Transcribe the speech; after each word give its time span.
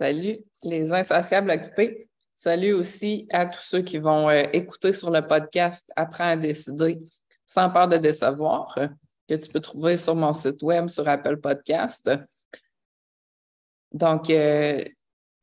Salut 0.00 0.38
les 0.62 0.94
insatiables 0.94 1.50
occupés. 1.50 2.08
Salut 2.34 2.72
aussi 2.72 3.28
à 3.30 3.44
tous 3.44 3.60
ceux 3.60 3.82
qui 3.82 3.98
vont 3.98 4.30
euh, 4.30 4.44
écouter 4.54 4.94
sur 4.94 5.10
le 5.10 5.20
podcast 5.20 5.92
Apprends 5.94 6.24
à 6.24 6.36
décider 6.38 6.98
sans 7.44 7.68
peur 7.68 7.86
de 7.86 7.98
décevoir, 7.98 8.74
euh, 8.78 8.88
que 9.28 9.34
tu 9.34 9.50
peux 9.50 9.60
trouver 9.60 9.98
sur 9.98 10.16
mon 10.16 10.32
site 10.32 10.62
web 10.62 10.88
sur 10.88 11.06
Apple 11.06 11.36
Podcast. 11.36 12.10
Donc, 13.92 14.30
euh, 14.30 14.82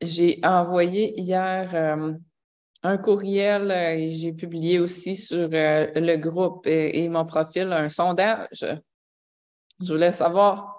j'ai 0.01 0.39
envoyé 0.43 1.13
hier 1.21 2.17
un 2.81 2.97
courriel 2.97 3.69
et 3.69 4.09
j'ai 4.13 4.33
publié 4.33 4.79
aussi 4.79 5.17
sur 5.17 5.49
le 5.51 6.15
groupe 6.15 6.65
et 6.65 7.07
mon 7.09 7.27
profil 7.27 7.71
un 7.73 7.89
sondage. 7.89 8.65
Je 9.79 9.93
voulais 9.93 10.11
savoir 10.11 10.76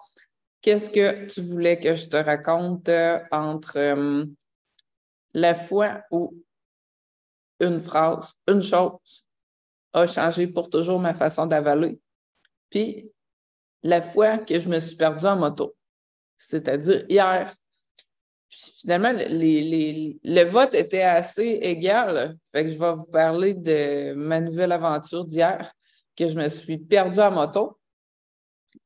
Qu'est-ce 0.60 0.90
que 0.90 1.26
tu 1.26 1.40
voulais 1.42 1.78
que 1.78 1.94
je 1.94 2.08
te 2.08 2.16
raconte 2.16 2.88
euh, 2.88 3.20
entre 3.30 3.78
euh, 3.78 4.24
la 5.32 5.54
fois 5.54 6.02
où 6.10 6.34
une 7.60 7.80
phrase, 7.80 8.34
une 8.46 8.62
chose 8.62 9.24
a 9.92 10.06
changé 10.06 10.46
pour 10.46 10.68
toujours 10.68 10.98
ma 10.98 11.14
façon 11.14 11.46
d'avaler, 11.46 12.00
puis 12.70 13.10
la 13.82 14.02
fois 14.02 14.38
que 14.38 14.58
je 14.58 14.68
me 14.68 14.80
suis 14.80 14.96
perdue 14.96 15.26
en 15.26 15.36
moto, 15.36 15.76
c'est-à-dire 16.38 17.04
hier. 17.08 17.52
finalement, 18.50 19.12
le 19.12 20.44
vote 20.44 20.74
était 20.74 21.02
assez 21.02 21.58
égal. 21.62 22.36
Fait 22.50 22.64
que 22.64 22.70
je 22.70 22.78
vais 22.78 22.92
vous 22.92 23.06
parler 23.06 23.54
de 23.54 24.14
ma 24.14 24.40
nouvelle 24.40 24.72
aventure 24.72 25.24
d'hier, 25.24 25.72
que 26.16 26.26
je 26.26 26.34
me 26.34 26.48
suis 26.48 26.78
perdue 26.78 27.20
en 27.20 27.30
moto. 27.30 27.77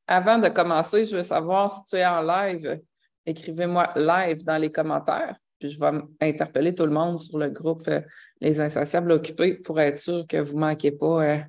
Avant 0.07 0.37
de 0.37 0.49
commencer, 0.49 1.05
je 1.05 1.17
veux 1.17 1.23
savoir 1.23 1.75
si 1.75 1.83
tu 1.85 1.95
es 1.95 2.05
en 2.05 2.21
live. 2.21 2.81
Écrivez-moi 3.25 3.87
live 3.95 4.43
dans 4.43 4.57
les 4.57 4.71
commentaires, 4.71 5.35
puis 5.59 5.69
je 5.69 5.79
vais 5.79 5.91
interpeller 6.19 6.75
tout 6.75 6.85
le 6.85 6.91
monde 6.91 7.19
sur 7.19 7.37
le 7.37 7.49
groupe 7.49 7.87
euh, 7.87 8.01
Les 8.41 8.59
Insatiables 8.59 9.13
Occupés 9.13 9.55
pour 9.55 9.79
être 9.79 9.97
sûr 9.97 10.25
que 10.27 10.37
vous 10.37 10.55
ne 10.55 10.59
manquez 10.59 10.91
pas, 10.91 11.23
euh, 11.23 11.39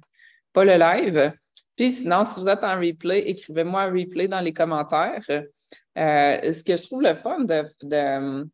pas 0.52 0.64
le 0.64 0.76
live. 0.76 1.32
Puis 1.74 1.92
sinon, 1.92 2.24
si 2.24 2.40
vous 2.40 2.48
êtes 2.48 2.62
en 2.62 2.78
replay, 2.78 3.28
écrivez-moi 3.28 3.86
replay 3.86 4.28
dans 4.28 4.40
les 4.40 4.52
commentaires. 4.52 5.20
Euh, 5.28 6.52
ce 6.52 6.62
que 6.62 6.76
je 6.76 6.82
trouve 6.84 7.02
le 7.02 7.14
fun 7.14 7.40
de 7.40 8.46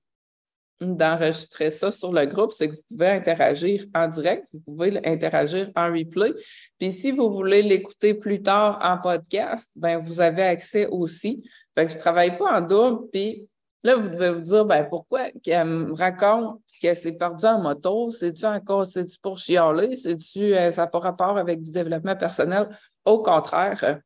d'enregistrer 0.81 1.71
ça 1.71 1.91
sur 1.91 2.13
le 2.13 2.25
groupe, 2.27 2.53
c'est 2.53 2.69
que 2.69 2.75
vous 2.75 2.83
pouvez 2.89 3.09
interagir 3.09 3.85
en 3.95 4.09
direct, 4.09 4.47
vous 4.53 4.61
pouvez 4.61 5.01
interagir 5.07 5.71
en 5.77 5.93
replay. 5.93 6.33
Puis 6.79 6.93
si 6.93 7.11
vous 7.11 7.31
voulez 7.31 7.63
l'écouter 7.63 8.15
plus 8.15 8.43
tard 8.43 8.79
en 8.83 8.99
podcast, 8.99 9.71
ben 9.77 9.99
vous 9.99 10.21
avez 10.21 10.43
accès 10.43 10.87
aussi. 10.87 11.43
Fait 11.75 11.87
que 11.87 11.93
je 11.93 11.99
travaille 11.99 12.37
pas 12.39 12.59
en 12.59 12.61
double. 12.63 13.11
Puis 13.13 13.49
là, 13.83 13.97
vous 13.97 14.09
devez 14.09 14.31
vous 14.31 14.41
dire 14.41 14.65
ben 14.65 14.85
pourquoi 14.85 15.31
qu'elle 15.43 15.67
me 15.67 15.93
raconte 15.93 16.61
qu'elle 16.81 16.97
s'est 16.97 17.13
perdue 17.13 17.45
en 17.45 17.61
moto? 17.61 18.11
C'est-tu 18.11 18.47
encore, 18.47 18.87
c'est-tu 18.87 19.19
pour 19.21 19.37
chialer? 19.37 19.95
C'est-tu, 19.97 20.55
euh, 20.55 20.71
ça 20.71 20.83
n'a 20.83 20.87
pas 20.89 20.99
rapport 20.99 21.37
avec 21.37 21.61
du 21.61 21.71
développement 21.71 22.17
personnel? 22.17 22.69
Au 23.05 23.23
contraire, 23.23 24.01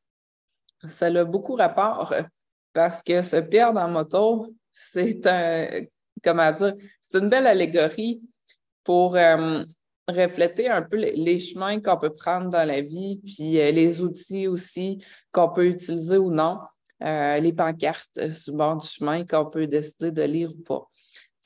ça 0.84 1.06
a 1.06 1.24
beaucoup 1.24 1.54
rapport 1.54 2.12
parce 2.72 3.02
que 3.02 3.22
se 3.22 3.36
perdre 3.36 3.80
en 3.80 3.88
moto, 3.88 4.52
c'est 4.72 5.24
un 5.26 5.84
comment 6.24 6.50
dire, 6.52 6.74
c'est 7.00 7.18
une 7.18 7.28
belle 7.28 7.46
allégorie 7.46 8.22
pour 8.82 9.16
euh, 9.16 9.64
refléter 10.08 10.68
un 10.68 10.82
peu 10.82 10.96
les, 10.96 11.38
chemins 11.38 11.80
qu'on 11.80 11.98
peut 11.98 12.12
prendre 12.12 12.50
dans 12.50 12.66
la 12.66 12.80
vie, 12.80 13.20
puis 13.24 13.60
euh, 13.60 13.70
les 13.70 14.02
outils 14.02 14.46
aussi 14.46 15.04
qu'on 15.32 15.48
peut 15.50 15.66
utiliser 15.66 16.18
ou 16.18 16.30
non, 16.30 16.58
euh, 17.02 17.38
les 17.38 17.52
pancartes 17.52 18.30
sur 18.30 18.52
le 18.52 18.58
bord 18.58 18.76
du 18.76 18.86
chemin 18.86 19.24
qu'on 19.24 19.46
peut 19.46 19.66
décider 19.66 20.10
de 20.10 20.22
lire 20.22 20.50
ou 20.50 20.62
pas. 20.62 20.88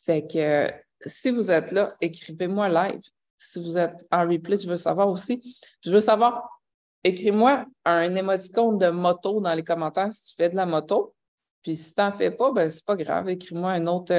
Fait 0.01 0.27
que 0.27 0.70
si 1.07 1.31
vous 1.31 1.51
êtes 1.51 1.73
là, 1.73 1.95
écrivez-moi 2.01 2.69
live. 2.69 3.03
Si 3.39 3.63
vous 3.63 3.79
êtes 3.79 4.05
en 4.11 4.27
replay, 4.27 4.58
je 4.58 4.69
veux 4.69 4.77
savoir 4.77 5.08
aussi. 5.08 5.57
Je 5.85 5.91
veux 5.91 6.01
savoir, 6.01 6.61
écris-moi 7.05 7.67
un 7.85 8.14
émoticône 8.17 8.79
de 8.79 8.89
moto 8.89 9.41
dans 9.41 9.55
les 9.55 9.63
commentaires 9.63 10.13
si 10.13 10.25
tu 10.25 10.35
fais 10.35 10.48
de 10.48 10.57
la 10.57 10.67
moto. 10.67 11.14
Puis 11.63 11.77
si 11.77 11.95
tu 11.95 12.01
n'en 12.01 12.11
fais 12.11 12.31
pas, 12.31 12.51
ben 12.52 12.69
c'est 12.70 12.85
pas 12.85 12.97
grave, 12.97 13.29
écris-moi 13.29 13.70
un 13.73 13.86
autre 13.86 14.14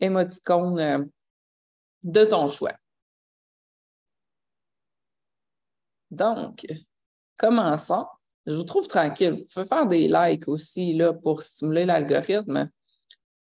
émoticône 0.00 0.78
euh, 0.78 1.04
de 2.02 2.24
ton 2.24 2.48
choix. 2.48 2.74
Donc, 6.10 6.66
commençons. 7.36 8.06
Je 8.46 8.54
vous 8.54 8.64
trouve 8.64 8.88
tranquille. 8.88 9.40
Vous 9.40 9.44
pouvez 9.52 9.66
faire 9.66 9.86
des 9.86 10.08
likes 10.08 10.48
aussi 10.48 10.94
là, 10.94 11.12
pour 11.12 11.42
stimuler 11.42 11.84
l'algorithme. 11.84 12.70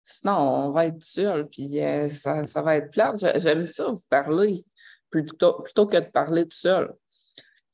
Sinon, 0.04 0.66
on 0.66 0.70
va 0.72 0.86
être 0.86 1.02
seul, 1.02 1.48
puis 1.48 1.80
euh, 1.80 2.08
ça, 2.08 2.42
va 2.62 2.76
être 2.76 2.90
plate. 2.90 3.38
J'aime 3.38 3.66
ça 3.66 3.90
vous 3.90 4.02
parler 4.08 4.64
plutôt, 5.08 5.62
plutôt 5.62 5.86
que 5.86 5.96
de 5.96 6.10
parler 6.10 6.44
tout 6.44 6.56
seul. 6.56 6.92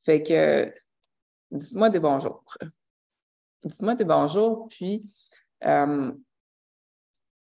Fait 0.04 0.22
que 0.22 0.72
dites-moi 1.50 1.90
des 1.90 1.98
bonjours. 1.98 2.44
Dites-moi 3.64 3.94
des 3.94 4.04
bonjours, 4.04 4.68
puis 4.68 5.02
euh, 5.64 6.12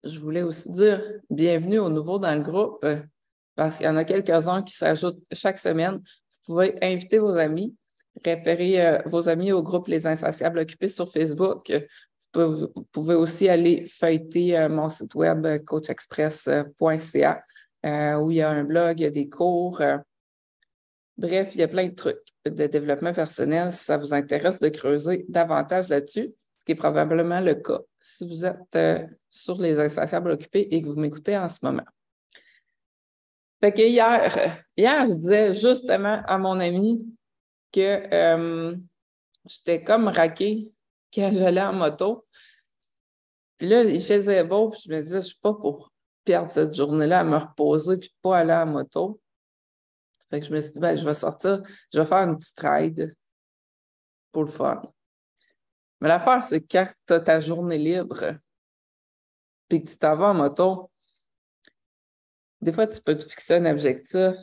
je 0.07 0.21
voulais 0.21 0.43
aussi 0.43 0.69
dire 0.71 1.03
bienvenue 1.31 1.79
aux 1.79 1.89
nouveaux 1.89 2.19
dans 2.19 2.35
le 2.35 2.43
groupe 2.43 2.79
euh, 2.85 2.99
parce 3.55 3.77
qu'il 3.77 3.87
y 3.87 3.89
en 3.89 3.97
a 3.97 4.05
quelques-uns 4.05 4.63
qui 4.63 4.75
s'ajoutent 4.75 5.23
chaque 5.33 5.59
semaine. 5.59 5.95
Vous 5.95 6.55
pouvez 6.55 6.75
inviter 6.83 7.19
vos 7.19 7.37
amis, 7.37 7.75
référer 8.25 8.87
euh, 8.87 8.99
vos 9.07 9.29
amis 9.29 9.53
au 9.53 9.63
groupe 9.63 9.89
Les 9.89 10.07
Insatiables 10.07 10.59
Occupés 10.61 10.89
sur 10.89 11.11
Facebook. 11.11 11.73
Vous 12.35 12.69
pouvez, 12.93 13.15
aussi 13.15 13.49
aller 13.49 13.87
feuilleter 13.87 14.59
euh, 14.59 14.69
mon 14.69 14.91
site 14.91 15.15
web 15.15 15.47
coachexpress.ca 15.65 17.43
où 18.19 18.31
il 18.33 18.37
y 18.37 18.43
a 18.43 18.51
un 18.51 18.65
blog, 18.65 18.99
il 18.99 19.05
y 19.05 19.07
a 19.07 19.11
des 19.11 19.29
cours. 19.29 19.81
Bref, 21.17 21.51
il 21.55 21.61
y 21.61 21.63
a 21.63 21.69
plein 21.69 21.87
de 21.87 21.95
trucs 21.95 22.19
de 22.45 22.67
développement 22.67 23.13
personnel 23.13 23.73
si 23.73 23.85
ça 23.85 23.97
vous 23.97 24.13
intéresse 24.13 24.59
de 24.59 24.69
creuser 24.69 25.25
davantage 25.29 25.89
là-dessus, 25.89 26.35
qui 26.67 26.73
est 26.73 26.77
probablement 26.77 27.41
le 27.41 27.55
cas 27.55 27.81
si 28.01 28.27
vous 28.27 28.45
êtes 28.45 28.79
sur 29.31 29.57
les 29.59 29.79
insatiables 29.79 30.33
occupés 30.33 30.69
et 30.71 30.83
que 30.83 30.89
vous 30.89 31.01
m'écoutez 31.01 31.39
en 31.39 31.49
ce 31.49 31.61
moment. 31.63 31.85
Fait 33.61 33.73
que 33.73 33.83
hier, 33.83 34.65
hier, 34.77 35.09
je 35.09 35.15
disais 35.15 35.55
justement 35.55 36.23
à 36.27 36.37
mon 36.39 36.59
ami 36.61 37.07
que 37.73 38.13
euh, 38.13 38.77
j'étais 39.47 39.83
comme 39.83 40.09
raqué 40.09 40.71
quand 41.15 41.31
j'allais 41.33 41.63
en 41.63 41.73
moto. 41.73 42.27
Puis 43.59 43.69
là, 43.69 43.85
il 43.85 44.01
faisait 44.01 44.45
beau, 44.45 44.71
puis 44.71 44.83
je 44.85 44.93
me 44.93 45.01
disais, 45.01 45.15
je 45.15 45.17
ne 45.17 45.31
suis 45.31 45.41
pas 45.41 45.55
pour 45.55 45.91
perdre 46.25 46.51
cette 46.53 46.75
journée-là 46.75 47.21
à 47.21 47.25
me 47.25 47.37
reposer 47.37 47.97
puis 47.97 48.15
pas 48.21 48.39
aller 48.39 48.53
en 48.53 48.67
moto. 48.67 49.21
Fait 50.29 50.41
que 50.41 50.47
je 50.47 50.53
me 50.53 50.61
suis 50.61 50.73
dit, 50.73 50.81
ben, 50.81 50.97
je 50.97 51.05
vais 51.05 51.15
sortir, 51.15 51.63
je 51.93 52.01
vais 52.01 52.05
faire 52.05 52.29
une 52.29 52.37
petite 52.37 52.61
ride 52.61 53.17
pour 54.33 54.45
le 54.45 54.51
fun. 54.51 54.83
Mais 56.01 56.09
l'affaire, 56.09 56.43
c'est 56.43 56.61
quand 56.61 56.89
tu 57.07 57.15
as 57.15 57.21
ta 57.21 57.41
journée 57.41 57.79
libre, 57.79 58.39
puis 59.69 59.83
que 59.83 59.91
tu 59.91 59.99
t'en 59.99 60.17
vas 60.17 60.29
en 60.29 60.35
moto, 60.35 60.91
des 62.61 62.73
fois, 62.73 62.87
tu 62.87 63.01
peux 63.01 63.17
te 63.17 63.25
fixer 63.25 63.55
un 63.55 63.67
objectif, 63.67 64.35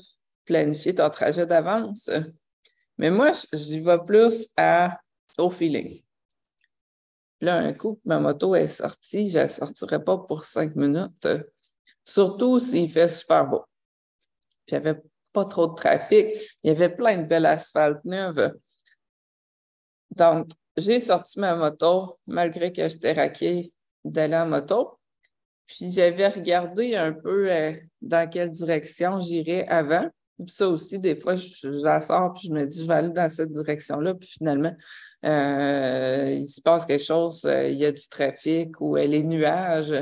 planifier 0.45 0.95
ton 0.95 1.09
trajet 1.09 1.45
d'avance. 1.45 2.09
Mais 2.97 3.09
moi, 3.09 3.31
j'y 3.51 3.79
vais 3.79 3.99
plus 4.05 4.47
à, 4.55 4.99
au 5.37 5.49
feeling. 5.49 6.03
là, 7.41 7.57
un 7.57 7.73
coup, 7.73 7.99
ma 8.05 8.19
moto 8.19 8.55
est 8.55 8.67
sortie, 8.67 9.27
je 9.27 9.37
ne 9.37 9.43
la 9.43 9.49
sortirai 9.49 10.03
pas 10.03 10.17
pour 10.17 10.45
cinq 10.45 10.75
minutes, 10.75 11.27
surtout 12.03 12.59
s'il 12.59 12.89
fait 12.89 13.07
super 13.07 13.45
beau. 13.47 13.65
Puis 14.65 14.75
il 14.75 14.81
n'y 14.81 14.87
avait 14.87 15.01
pas 15.33 15.45
trop 15.45 15.67
de 15.67 15.75
trafic, 15.75 16.27
il 16.63 16.67
y 16.67 16.69
avait 16.69 16.95
plein 16.95 17.17
de 17.17 17.23
belles 17.25 17.47
asphaltes 17.47 18.05
neuves. 18.05 18.53
Donc, 20.11 20.51
j'ai 20.77 20.99
sorti 20.99 21.39
ma 21.39 21.55
moto, 21.55 22.17
malgré 22.25 22.71
que 22.71 22.87
j'étais 22.87 23.13
raqué 23.13 23.71
d'aller 24.03 24.35
en 24.35 24.47
moto. 24.47 24.97
Puis 25.67 25.91
j'avais 25.91 26.27
regardé 26.27 26.95
un 26.95 27.13
peu 27.13 27.51
euh, 27.51 27.73
dans 28.01 28.29
quelle 28.29 28.51
direction 28.51 29.19
j'irais 29.19 29.65
avant. 29.67 30.09
Puis 30.37 30.53
ça 30.53 30.67
aussi, 30.67 30.99
des 30.99 31.15
fois, 31.15 31.35
je, 31.35 31.67
la 31.67 32.01
sors 32.01 32.33
puis 32.33 32.47
je 32.47 32.53
me 32.53 32.65
dis, 32.65 32.81
je 32.81 32.85
vais 32.85 32.95
aller 32.95 33.09
dans 33.09 33.29
cette 33.29 33.51
direction-là. 33.51 34.13
Puis 34.15 34.29
finalement, 34.37 34.75
euh, 35.25 36.35
il 36.37 36.47
se 36.47 36.59
passe 36.59 36.85
quelque 36.85 37.03
chose, 37.03 37.45
euh, 37.45 37.69
il 37.69 37.77
y 37.77 37.85
a 37.85 37.91
du 37.91 38.07
trafic 38.09 38.81
ou 38.81 38.95
les 38.95 39.23
nuages, 39.23 39.93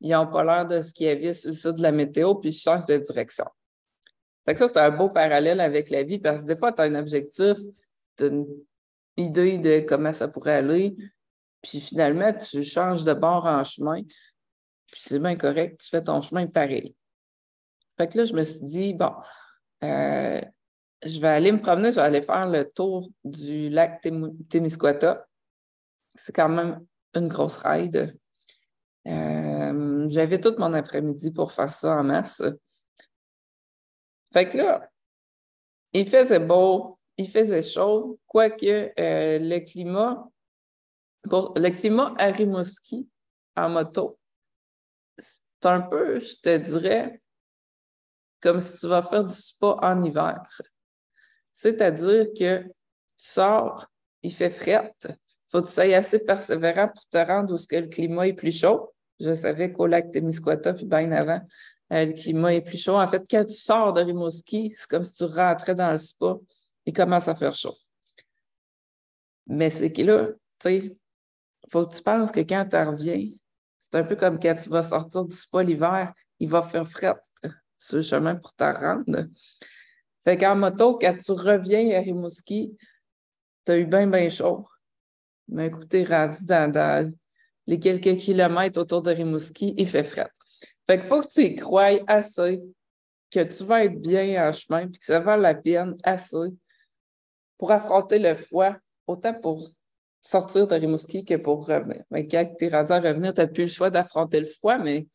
ils 0.00 0.10
n'ont 0.10 0.26
pas 0.26 0.44
l'air 0.44 0.66
de 0.66 0.82
ce 0.82 0.92
qu'il 0.92 1.06
y 1.06 1.10
avait 1.10 1.32
sur 1.32 1.50
le 1.50 1.72
de 1.72 1.82
la 1.82 1.92
météo, 1.92 2.34
puis 2.34 2.52
je 2.52 2.60
change 2.60 2.84
de 2.86 2.98
direction. 2.98 3.46
Fait 4.44 4.54
que 4.54 4.58
ça, 4.60 4.68
c'est 4.68 4.78
un 4.78 4.90
beau 4.90 5.08
parallèle 5.08 5.60
avec 5.60 5.88
la 5.88 6.02
vie 6.02 6.18
parce 6.18 6.42
que 6.42 6.46
des 6.46 6.56
fois, 6.56 6.72
tu 6.72 6.82
as 6.82 6.84
un 6.84 6.94
objectif, 6.94 7.56
tu 8.16 8.26
une 8.26 8.46
idée 9.16 9.58
de 9.58 9.80
comment 9.80 10.12
ça 10.12 10.28
pourrait 10.28 10.56
aller, 10.56 10.96
puis 11.62 11.80
finalement, 11.80 12.32
tu 12.32 12.62
changes 12.62 13.04
de 13.04 13.12
bord 13.12 13.46
en 13.46 13.64
chemin, 13.64 14.02
puis 14.02 15.00
c'est 15.00 15.18
bien 15.18 15.36
correct, 15.36 15.80
tu 15.80 15.88
fais 15.88 16.02
ton 16.02 16.20
chemin 16.20 16.46
pareil. 16.46 16.94
Fait 17.98 18.08
que 18.08 18.18
là, 18.18 18.24
je 18.24 18.34
me 18.34 18.42
suis 18.42 18.60
dit, 18.60 18.94
bon, 18.94 19.12
euh, 19.82 20.40
je 21.04 21.20
vais 21.20 21.28
aller 21.28 21.52
me 21.52 21.60
promener, 21.60 21.90
je 21.90 21.96
vais 21.96 22.06
aller 22.06 22.22
faire 22.22 22.46
le 22.46 22.64
tour 22.64 23.10
du 23.24 23.68
lac 23.68 24.04
Témiscouata. 24.48 25.26
C'est 26.14 26.34
quand 26.34 26.48
même 26.48 26.84
une 27.14 27.28
grosse 27.28 27.58
ride. 27.58 28.18
Euh, 29.06 30.08
j'avais 30.08 30.40
tout 30.40 30.54
mon 30.58 30.72
après-midi 30.74 31.30
pour 31.30 31.52
faire 31.52 31.72
ça 31.72 31.96
en 31.96 32.04
masse. 32.04 32.42
Fait 34.32 34.48
que 34.48 34.58
là, 34.58 34.90
il 35.92 36.08
faisait 36.08 36.40
beau, 36.40 36.95
il 37.18 37.28
faisait 37.28 37.62
chaud, 37.62 38.18
quoique 38.26 38.92
euh, 38.98 39.38
le 39.38 39.58
climat, 39.60 40.28
pour 41.28 41.54
le 41.56 41.70
climat 41.70 42.14
à 42.18 42.26
Rimouski 42.26 43.08
en 43.56 43.70
moto, 43.70 44.18
c'est 45.18 45.40
un 45.66 45.80
peu, 45.80 46.20
je 46.20 46.36
te 46.40 46.56
dirais, 46.58 47.20
comme 48.40 48.60
si 48.60 48.78
tu 48.78 48.86
vas 48.86 49.02
faire 49.02 49.24
du 49.24 49.34
spa 49.34 49.78
en 49.82 50.02
hiver. 50.04 50.42
C'est-à-dire 51.52 52.26
que 52.38 52.62
tu 52.62 52.72
sors, 53.16 53.86
il 54.22 54.32
fait 54.32 54.50
fret, 54.50 54.92
faut 55.48 55.62
que 55.62 55.68
tu 55.68 55.72
sois 55.72 55.94
assez 55.94 56.18
persévérant 56.18 56.88
pour 56.88 57.06
te 57.06 57.18
rendre 57.18 57.54
où 57.54 57.66
que 57.66 57.76
le 57.76 57.86
climat 57.86 58.28
est 58.28 58.34
plus 58.34 58.56
chaud. 58.56 58.92
Je 59.18 59.32
savais 59.34 59.72
qu'au 59.72 59.86
lac 59.86 60.12
Témiscouata, 60.12 60.74
puis 60.74 60.84
bien 60.84 61.10
avant, 61.12 61.40
euh, 61.92 62.04
le 62.04 62.12
climat 62.12 62.52
est 62.54 62.60
plus 62.60 62.76
chaud. 62.76 62.98
En 62.98 63.08
fait, 63.08 63.22
quand 63.30 63.44
tu 63.46 63.54
sors 63.54 63.92
de 63.94 64.02
Rimouski, 64.02 64.74
c'est 64.76 64.88
comme 64.88 65.04
si 65.04 65.14
tu 65.14 65.24
rentrais 65.24 65.74
dans 65.74 65.90
le 65.92 65.98
spa, 65.98 66.36
il 66.86 66.92
commence 66.92 67.28
à 67.28 67.34
faire 67.34 67.54
chaud. 67.54 67.76
Mais 69.46 69.70
c'est 69.70 69.92
que 69.92 70.02
là, 70.02 70.28
tu 70.28 70.36
sais, 70.60 70.96
faut 71.68 71.86
que 71.86 71.96
tu 71.96 72.02
penses 72.02 72.30
que 72.30 72.40
quand 72.40 72.66
tu 72.68 72.76
reviens, 72.76 73.28
c'est 73.78 73.96
un 73.96 74.04
peu 74.04 74.16
comme 74.16 74.38
quand 74.38 74.54
tu 74.54 74.70
vas 74.70 74.82
sortir 74.82 75.24
du 75.24 75.36
spa 75.36 75.62
l'hiver, 75.62 76.12
il 76.38 76.48
va 76.48 76.62
faire 76.62 76.86
fret 76.86 77.14
sur 77.78 77.96
le 77.96 78.02
chemin 78.02 78.36
pour 78.36 78.52
te 78.54 78.64
rendre. 78.64 79.26
Fait 80.24 80.36
qu'en 80.36 80.56
moto, 80.56 80.98
quand 80.98 81.16
tu 81.16 81.32
reviens 81.32 81.96
à 81.96 82.00
Rimouski, 82.00 82.76
tu 83.64 83.72
as 83.72 83.78
eu 83.78 83.86
bien, 83.86 84.06
bien 84.06 84.28
chaud. 84.28 84.66
Mais 85.48 85.66
écoutez, 85.66 86.04
rendu 86.04 86.44
dans, 86.44 87.12
les 87.66 87.78
quelques 87.78 88.16
kilomètres 88.16 88.80
autour 88.80 89.02
de 89.02 89.10
Rimouski, 89.10 89.74
il 89.76 89.88
fait 89.88 90.04
fret. 90.04 90.30
Fait 90.86 90.98
qu'il 90.98 91.06
faut 91.06 91.20
que 91.20 91.28
tu 91.28 91.42
y 91.42 91.54
croies 91.54 92.00
assez, 92.06 92.60
que 93.30 93.42
tu 93.42 93.64
vas 93.64 93.84
être 93.84 94.00
bien 94.00 94.48
en 94.48 94.52
chemin, 94.52 94.88
puis 94.88 94.98
que 94.98 95.04
ça 95.04 95.18
vaut 95.18 95.36
la 95.36 95.54
peine 95.54 95.96
assez 96.04 96.52
pour 97.58 97.72
affronter 97.72 98.18
le 98.18 98.34
froid, 98.34 98.74
autant 99.06 99.34
pour 99.34 99.68
sortir 100.20 100.66
de 100.66 100.74
Rimouski 100.74 101.24
que 101.24 101.34
pour 101.34 101.66
revenir. 101.66 102.02
Mais 102.10 102.26
quand 102.26 102.44
tu 102.58 102.66
es 102.66 102.68
rendu 102.68 102.92
à 102.92 103.00
revenir, 103.00 103.32
tu 103.32 103.40
n'as 103.40 103.46
plus 103.46 103.64
le 103.64 103.70
choix 103.70 103.90
d'affronter 103.90 104.40
le 104.40 104.46
froid, 104.46 104.78
mais 104.78 105.06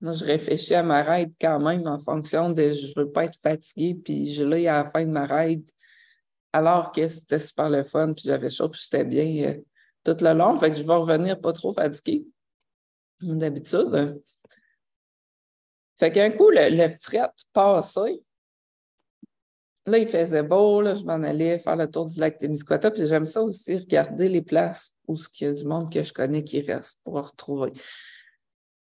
moi, 0.00 0.12
je 0.12 0.24
réfléchis 0.24 0.74
à 0.74 0.82
ma 0.82 1.02
ride 1.02 1.32
quand 1.40 1.58
même 1.58 1.86
en 1.86 1.98
fonction 1.98 2.50
de 2.50 2.70
je 2.70 2.86
ne 2.88 3.04
veux 3.04 3.10
pas 3.10 3.24
être 3.24 3.38
fatigué, 3.42 3.94
puis 3.94 4.32
je 4.32 4.44
l'ai 4.44 4.68
à 4.68 4.84
la 4.84 4.90
fin 4.90 5.04
de 5.04 5.10
ma 5.10 5.26
ride, 5.26 5.68
alors 6.52 6.92
que 6.92 7.08
c'était 7.08 7.40
super 7.40 7.68
le 7.68 7.82
fun, 7.82 8.12
puis 8.12 8.24
j'avais 8.26 8.50
chaud, 8.50 8.68
puis 8.68 8.80
j'étais 8.80 9.04
bien 9.04 9.48
euh, 9.48 9.60
tout 10.04 10.16
le 10.22 10.32
long. 10.34 10.56
Fait 10.56 10.70
que 10.70 10.76
je 10.76 10.84
vais 10.84 10.94
revenir 10.94 11.40
pas 11.40 11.52
trop 11.52 11.72
fatigué, 11.72 12.24
d'habitude. 13.20 14.20
Fait 15.98 16.12
qu'un 16.12 16.30
coup, 16.30 16.50
le, 16.50 16.76
le 16.76 16.88
fret 16.90 17.30
passait. 17.52 18.20
Là, 19.88 19.96
il 19.96 20.06
faisait 20.06 20.42
beau, 20.42 20.82
là, 20.82 20.92
je 20.92 21.02
m'en 21.02 21.22
allais 21.22 21.58
faire 21.58 21.74
le 21.74 21.90
tour 21.90 22.04
du 22.04 22.20
lac 22.20 22.38
Témiscouata, 22.38 22.90
puis 22.90 23.06
j'aime 23.06 23.24
ça 23.24 23.42
aussi, 23.42 23.74
regarder 23.74 24.28
les 24.28 24.42
places 24.42 24.92
où 25.06 25.16
il 25.40 25.46
y 25.46 25.46
a 25.46 25.54
du 25.54 25.64
monde 25.64 25.90
que 25.90 26.04
je 26.04 26.12
connais 26.12 26.44
qui 26.44 26.60
reste 26.60 27.00
pour 27.02 27.14
retrouver. 27.14 27.72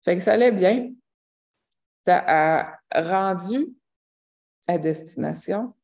Fait 0.05 0.17
que 0.17 0.23
ça 0.23 0.33
allait 0.33 0.53
bien. 0.53 0.91
Ça 2.07 2.25
a 2.27 2.79
rendu 2.95 3.69
à 4.67 4.79
destination. 4.79 5.75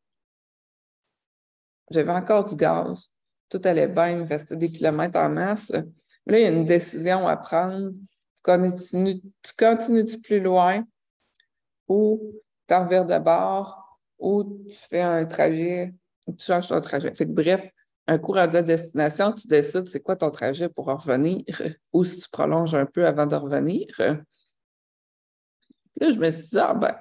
J'avais 1.91 2.13
encore 2.13 2.45
du 2.45 2.57
gaz. 2.57 3.11
Tout 3.51 3.61
allait 3.65 3.89
bien, 3.89 4.11
il 4.11 4.17
me 4.19 4.27
restait 4.27 4.57
des 4.57 4.73
kilomètres 4.73 5.19
en 5.19 5.29
masse. 5.29 5.71
Là, 5.71 6.39
il 6.39 6.41
y 6.41 6.47
a 6.47 6.49
une 6.49 6.65
décision 6.65 7.29
à 7.29 7.37
prendre. 7.37 7.91
Tu 8.37 8.43
continues, 8.43 9.21
tu 9.43 9.53
continues 9.59 10.07
plus 10.23 10.41
loin 10.41 10.85
ou 11.87 12.33
tu 12.67 12.75
en 12.75 12.87
de 12.87 13.19
bord? 13.19 13.82
Ou 14.23 14.65
tu 14.69 14.75
fais 14.75 15.03
un 15.03 15.27
trajet, 15.27 15.93
ou 16.27 16.35
tu 16.35 16.47
changes 16.47 16.69
ton 16.69 16.81
trajet. 16.81 17.13
Bref, 17.27 17.71
un 18.07 18.17
rendu 18.17 18.57
à 18.57 18.63
destination, 18.63 19.33
tu 19.33 19.47
décides 19.47 19.89
c'est 19.89 20.01
quoi 20.01 20.17
ton 20.17 20.31
trajet 20.31 20.69
pour 20.69 20.87
revenir 20.87 21.45
ou 21.93 22.05
si 22.05 22.21
tu 22.21 22.29
prolonges 22.31 22.75
un 22.75 22.87
peu 22.87 23.07
avant 23.07 23.27
de 23.27 23.37
revenir. 23.37 23.87
Là, 23.99 26.11
je 26.11 26.19
me 26.19 26.31
suis 26.31 26.49
dit, 26.49 26.59
ah 26.59 26.75
ben, 26.75 26.97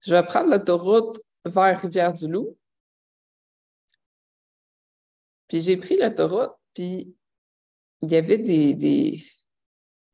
je 0.00 0.14
vais 0.14 0.22
prendre 0.22 0.50
l'autoroute 0.50 1.20
vers 1.44 1.80
Rivière-du-Loup. 1.80 2.56
Puis 5.48 5.60
j'ai 5.60 5.76
pris 5.76 5.96
l'autoroute, 5.96 6.54
puis 6.74 7.14
il 8.02 8.10
y 8.10 8.16
avait 8.16 8.38
des, 8.38 9.22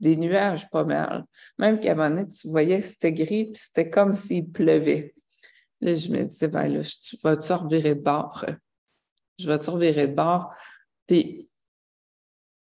des, 0.01 0.17
nuages 0.17 0.69
pas 0.71 0.85
mal. 0.85 1.25
Même 1.59 1.81
qu'à 1.81 1.93
un 1.93 1.95
moment 1.95 2.11
donné, 2.11 2.29
tu 2.29 2.49
voyais 2.49 2.81
que 2.81 2.87
c'était 2.87 3.13
gris, 3.13 3.47
puis 3.47 3.63
c'était 3.63 3.89
comme 3.89 4.15
s'il 4.15 4.51
pleuvait. 4.51 5.15
Là, 5.83 5.97
je 5.97 6.09
me 6.11 6.23
disais, 6.23 6.47
ben 6.47 6.69
là, 6.69 6.83
tu 6.83 7.17
vas-tu 7.23 7.53
revirer 7.53 7.97
de 7.97 8.01
bord? 8.01 8.45
je 9.39 9.49
vais 9.49 9.59
te 9.59 9.69
revirer 9.69 10.07
de 10.07 10.15
bord? 10.15 10.55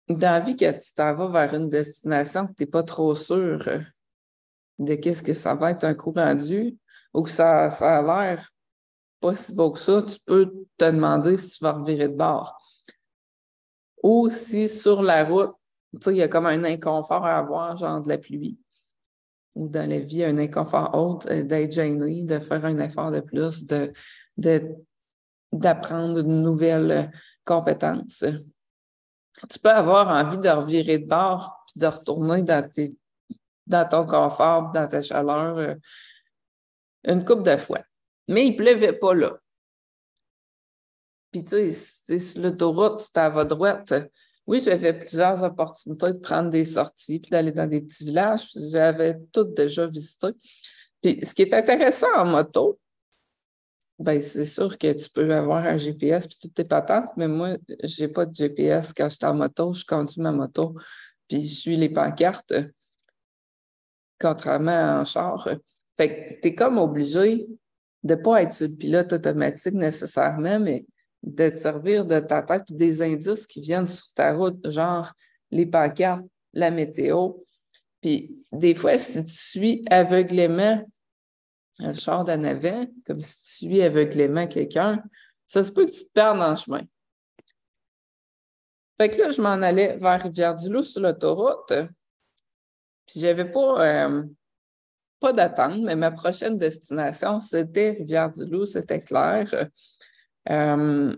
Dans 0.08 0.20
la 0.20 0.40
vie, 0.40 0.56
quand 0.56 0.72
tu 0.80 0.92
t'en 0.94 1.14
vas 1.14 1.26
vers 1.26 1.54
une 1.54 1.68
destination 1.68 2.46
que 2.46 2.52
tu 2.52 2.62
n'es 2.62 2.70
pas 2.70 2.84
trop 2.84 3.16
sûr 3.16 3.58
de 4.78 4.94
qu'est-ce 4.94 5.24
que 5.24 5.34
ça 5.34 5.56
va 5.56 5.72
être 5.72 5.82
un 5.82 5.94
coup 5.94 6.12
rendu 6.12 6.78
ou 7.12 7.24
que 7.24 7.30
ça, 7.30 7.70
ça 7.70 7.98
a 7.98 8.02
l'air 8.02 8.48
pas 9.20 9.34
si 9.34 9.52
beau 9.52 9.72
que 9.72 9.80
ça, 9.80 10.00
tu 10.02 10.18
peux 10.24 10.46
te 10.76 10.84
demander 10.84 11.36
si 11.36 11.50
tu 11.50 11.64
vas 11.64 11.72
revirer 11.72 12.08
de 12.08 12.16
bord. 12.16 12.56
Ou 14.00 14.30
si 14.30 14.68
sur 14.68 15.02
la 15.02 15.24
route, 15.24 15.56
il 16.06 16.16
y 16.16 16.22
a 16.22 16.28
comme 16.28 16.46
un 16.46 16.62
inconfort 16.62 17.26
à 17.26 17.38
avoir, 17.38 17.76
genre 17.76 18.00
de 18.00 18.08
la 18.08 18.18
pluie. 18.18 18.60
Ou 19.54 19.68
dans 19.68 19.88
la 19.88 19.98
vie, 19.98 20.24
un 20.24 20.38
inconfort 20.38 20.94
autre, 20.94 21.28
euh, 21.30 21.42
d'être 21.42 21.72
gêné, 21.72 22.22
de 22.22 22.38
faire 22.38 22.64
un 22.64 22.78
effort 22.78 23.10
de 23.10 23.20
plus, 23.20 23.64
de, 23.64 23.92
de 24.36 24.74
d'apprendre 25.50 26.22
de 26.22 26.28
nouvelles 26.28 27.10
compétences. 27.44 28.22
Tu 29.48 29.58
peux 29.58 29.70
avoir 29.70 30.08
envie 30.08 30.38
de 30.38 30.48
revirer 30.48 30.98
de 30.98 31.06
bord 31.06 31.64
puis 31.66 31.80
de 31.80 31.86
retourner 31.86 32.42
dans, 32.42 32.68
dans 33.66 33.88
ton 33.88 34.06
confort, 34.06 34.72
dans 34.72 34.88
ta 34.88 35.00
chaleur 35.00 35.56
euh, 35.56 35.74
une 37.04 37.24
coupe 37.24 37.44
de 37.44 37.56
fois. 37.56 37.80
Mais 38.26 38.46
il 38.46 38.52
ne 38.52 38.56
pleuvait 38.56 38.92
pas 38.92 39.14
là. 39.14 39.38
Puis, 41.30 41.44
tu 41.44 41.72
sais, 41.74 42.18
sur 42.18 42.42
l'autoroute, 42.42 43.08
tu 43.12 43.20
à 43.20 43.44
droite. 43.44 43.94
Oui, 44.48 44.60
j'avais 44.60 44.94
plusieurs 44.94 45.42
opportunités 45.42 46.06
de 46.06 46.18
prendre 46.18 46.48
des 46.48 46.64
sorties 46.64 47.20
puis 47.20 47.30
d'aller 47.30 47.52
dans 47.52 47.66
des 47.66 47.82
petits 47.82 48.06
villages. 48.06 48.48
J'avais 48.70 49.18
toutes 49.30 49.52
déjà 49.52 49.86
visité. 49.86 50.28
Puis, 51.02 51.20
ce 51.22 51.34
qui 51.34 51.42
est 51.42 51.52
intéressant 51.52 52.06
en 52.16 52.24
moto, 52.24 52.80
ben, 53.98 54.22
c'est 54.22 54.46
sûr 54.46 54.78
que 54.78 54.90
tu 54.94 55.10
peux 55.10 55.30
avoir 55.34 55.66
un 55.66 55.76
GPS 55.76 56.26
puis 56.26 56.38
toutes 56.40 56.54
tes 56.54 56.64
patentes, 56.64 57.10
mais 57.18 57.28
moi, 57.28 57.58
je 57.84 58.02
n'ai 58.02 58.08
pas 58.08 58.24
de 58.24 58.34
GPS 58.34 58.94
quand 58.94 59.10
je 59.10 59.16
suis 59.16 59.26
en 59.26 59.34
moto. 59.34 59.74
Je 59.74 59.84
conduis 59.84 60.22
ma 60.22 60.32
moto 60.32 60.74
puis 61.28 61.46
je 61.46 61.54
suis 61.54 61.76
les 61.76 61.90
pancartes, 61.90 62.54
contrairement 64.18 65.00
en 65.00 65.04
char. 65.04 65.46
Fait 65.98 66.08
que 66.08 66.40
tu 66.40 66.48
es 66.48 66.54
comme 66.54 66.78
obligé 66.78 67.46
de 68.02 68.14
ne 68.14 68.22
pas 68.22 68.42
être 68.44 68.54
sur 68.54 68.66
le 68.66 68.74
pilote 68.74 69.12
automatique 69.12 69.74
nécessairement, 69.74 70.58
mais 70.58 70.86
de 71.22 71.48
te 71.50 71.56
servir 71.56 72.04
de 72.04 72.20
ta 72.20 72.42
tête 72.42 72.72
des 72.72 73.02
indices 73.02 73.46
qui 73.46 73.60
viennent 73.60 73.88
sur 73.88 74.12
ta 74.12 74.32
route, 74.32 74.70
genre 74.70 75.12
les 75.50 75.66
pancartes, 75.66 76.24
la 76.52 76.70
météo. 76.70 77.32
Puis 78.00 78.44
des 78.52 78.74
fois, 78.74 78.96
si 78.98 79.24
tu 79.24 79.32
suis 79.32 79.84
aveuglément 79.90 80.84
le 81.78 81.94
char 81.94 82.24
d'en 82.24 82.42
avant, 82.44 82.86
comme 83.06 83.20
si 83.20 83.36
tu 83.36 83.66
suis 83.66 83.82
aveuglément 83.82 84.46
quelqu'un, 84.46 85.02
ça 85.46 85.64
se 85.64 85.70
peut 85.70 85.86
que 85.86 85.92
tu 85.92 86.04
te 86.04 86.12
perdes 86.12 86.40
en 86.40 86.56
chemin. 86.56 86.82
Fait 89.00 89.08
que 89.08 89.18
là, 89.18 89.30
je 89.30 89.40
m'en 89.40 89.50
allais 89.50 89.96
vers 89.96 90.20
Rivière-du-Loup 90.20 90.82
sur 90.82 91.00
l'autoroute. 91.02 91.72
Puis 93.06 93.20
j'avais 93.20 93.50
pas, 93.50 94.06
euh, 94.06 94.24
pas 95.20 95.32
d'attente, 95.32 95.80
mais 95.82 95.94
ma 95.94 96.10
prochaine 96.10 96.58
destination, 96.58 97.40
c'était 97.40 97.90
Rivière-du-Loup, 97.90 98.66
c'était 98.66 99.00
clair. 99.00 99.48
Euh, 100.50 101.14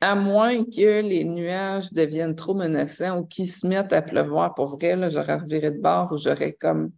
à 0.00 0.14
moins 0.14 0.64
que 0.64 1.00
les 1.00 1.24
nuages 1.24 1.92
deviennent 1.92 2.36
trop 2.36 2.54
menaçants 2.54 3.18
ou 3.18 3.26
qu'ils 3.26 3.50
se 3.50 3.66
mettent 3.66 3.92
à 3.92 4.02
pleuvoir 4.02 4.54
pour 4.54 4.76
vrai, 4.76 5.10
j'aurais 5.10 5.36
reviré 5.36 5.72
de 5.72 5.80
bord 5.80 6.12
ou 6.12 6.16
j'aurais 6.16 6.52
comme 6.52 6.92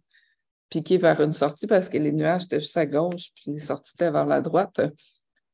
piqué 0.69 0.97
vers 0.97 1.19
une 1.19 1.33
sortie 1.33 1.67
parce 1.67 1.89
que 1.89 1.97
les 1.97 2.11
nuages 2.11 2.43
étaient 2.43 2.59
juste 2.59 2.77
à 2.77 2.85
gauche, 2.85 3.29
puis 3.35 3.51
les 3.53 3.59
sorties 3.59 3.93
étaient 3.95 4.11
vers 4.11 4.25
la 4.25 4.41
droite. 4.41 4.79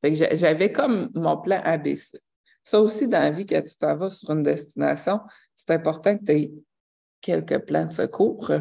j'avais 0.02 0.72
comme 0.72 1.10
mon 1.14 1.38
plan 1.38 1.60
ABC. 1.64 2.18
Ça 2.62 2.80
aussi, 2.80 3.08
dans 3.08 3.20
la 3.20 3.30
vie, 3.30 3.46
quand 3.46 3.62
tu 3.62 3.76
t'en 3.76 3.96
vas 3.96 4.10
sur 4.10 4.30
une 4.30 4.42
destination, 4.42 5.20
c'est 5.56 5.70
important 5.70 6.18
que 6.18 6.24
tu 6.24 6.32
aies 6.32 6.52
quelques 7.20 7.60
plans 7.60 7.86
de 7.86 7.92
secours. 7.92 8.52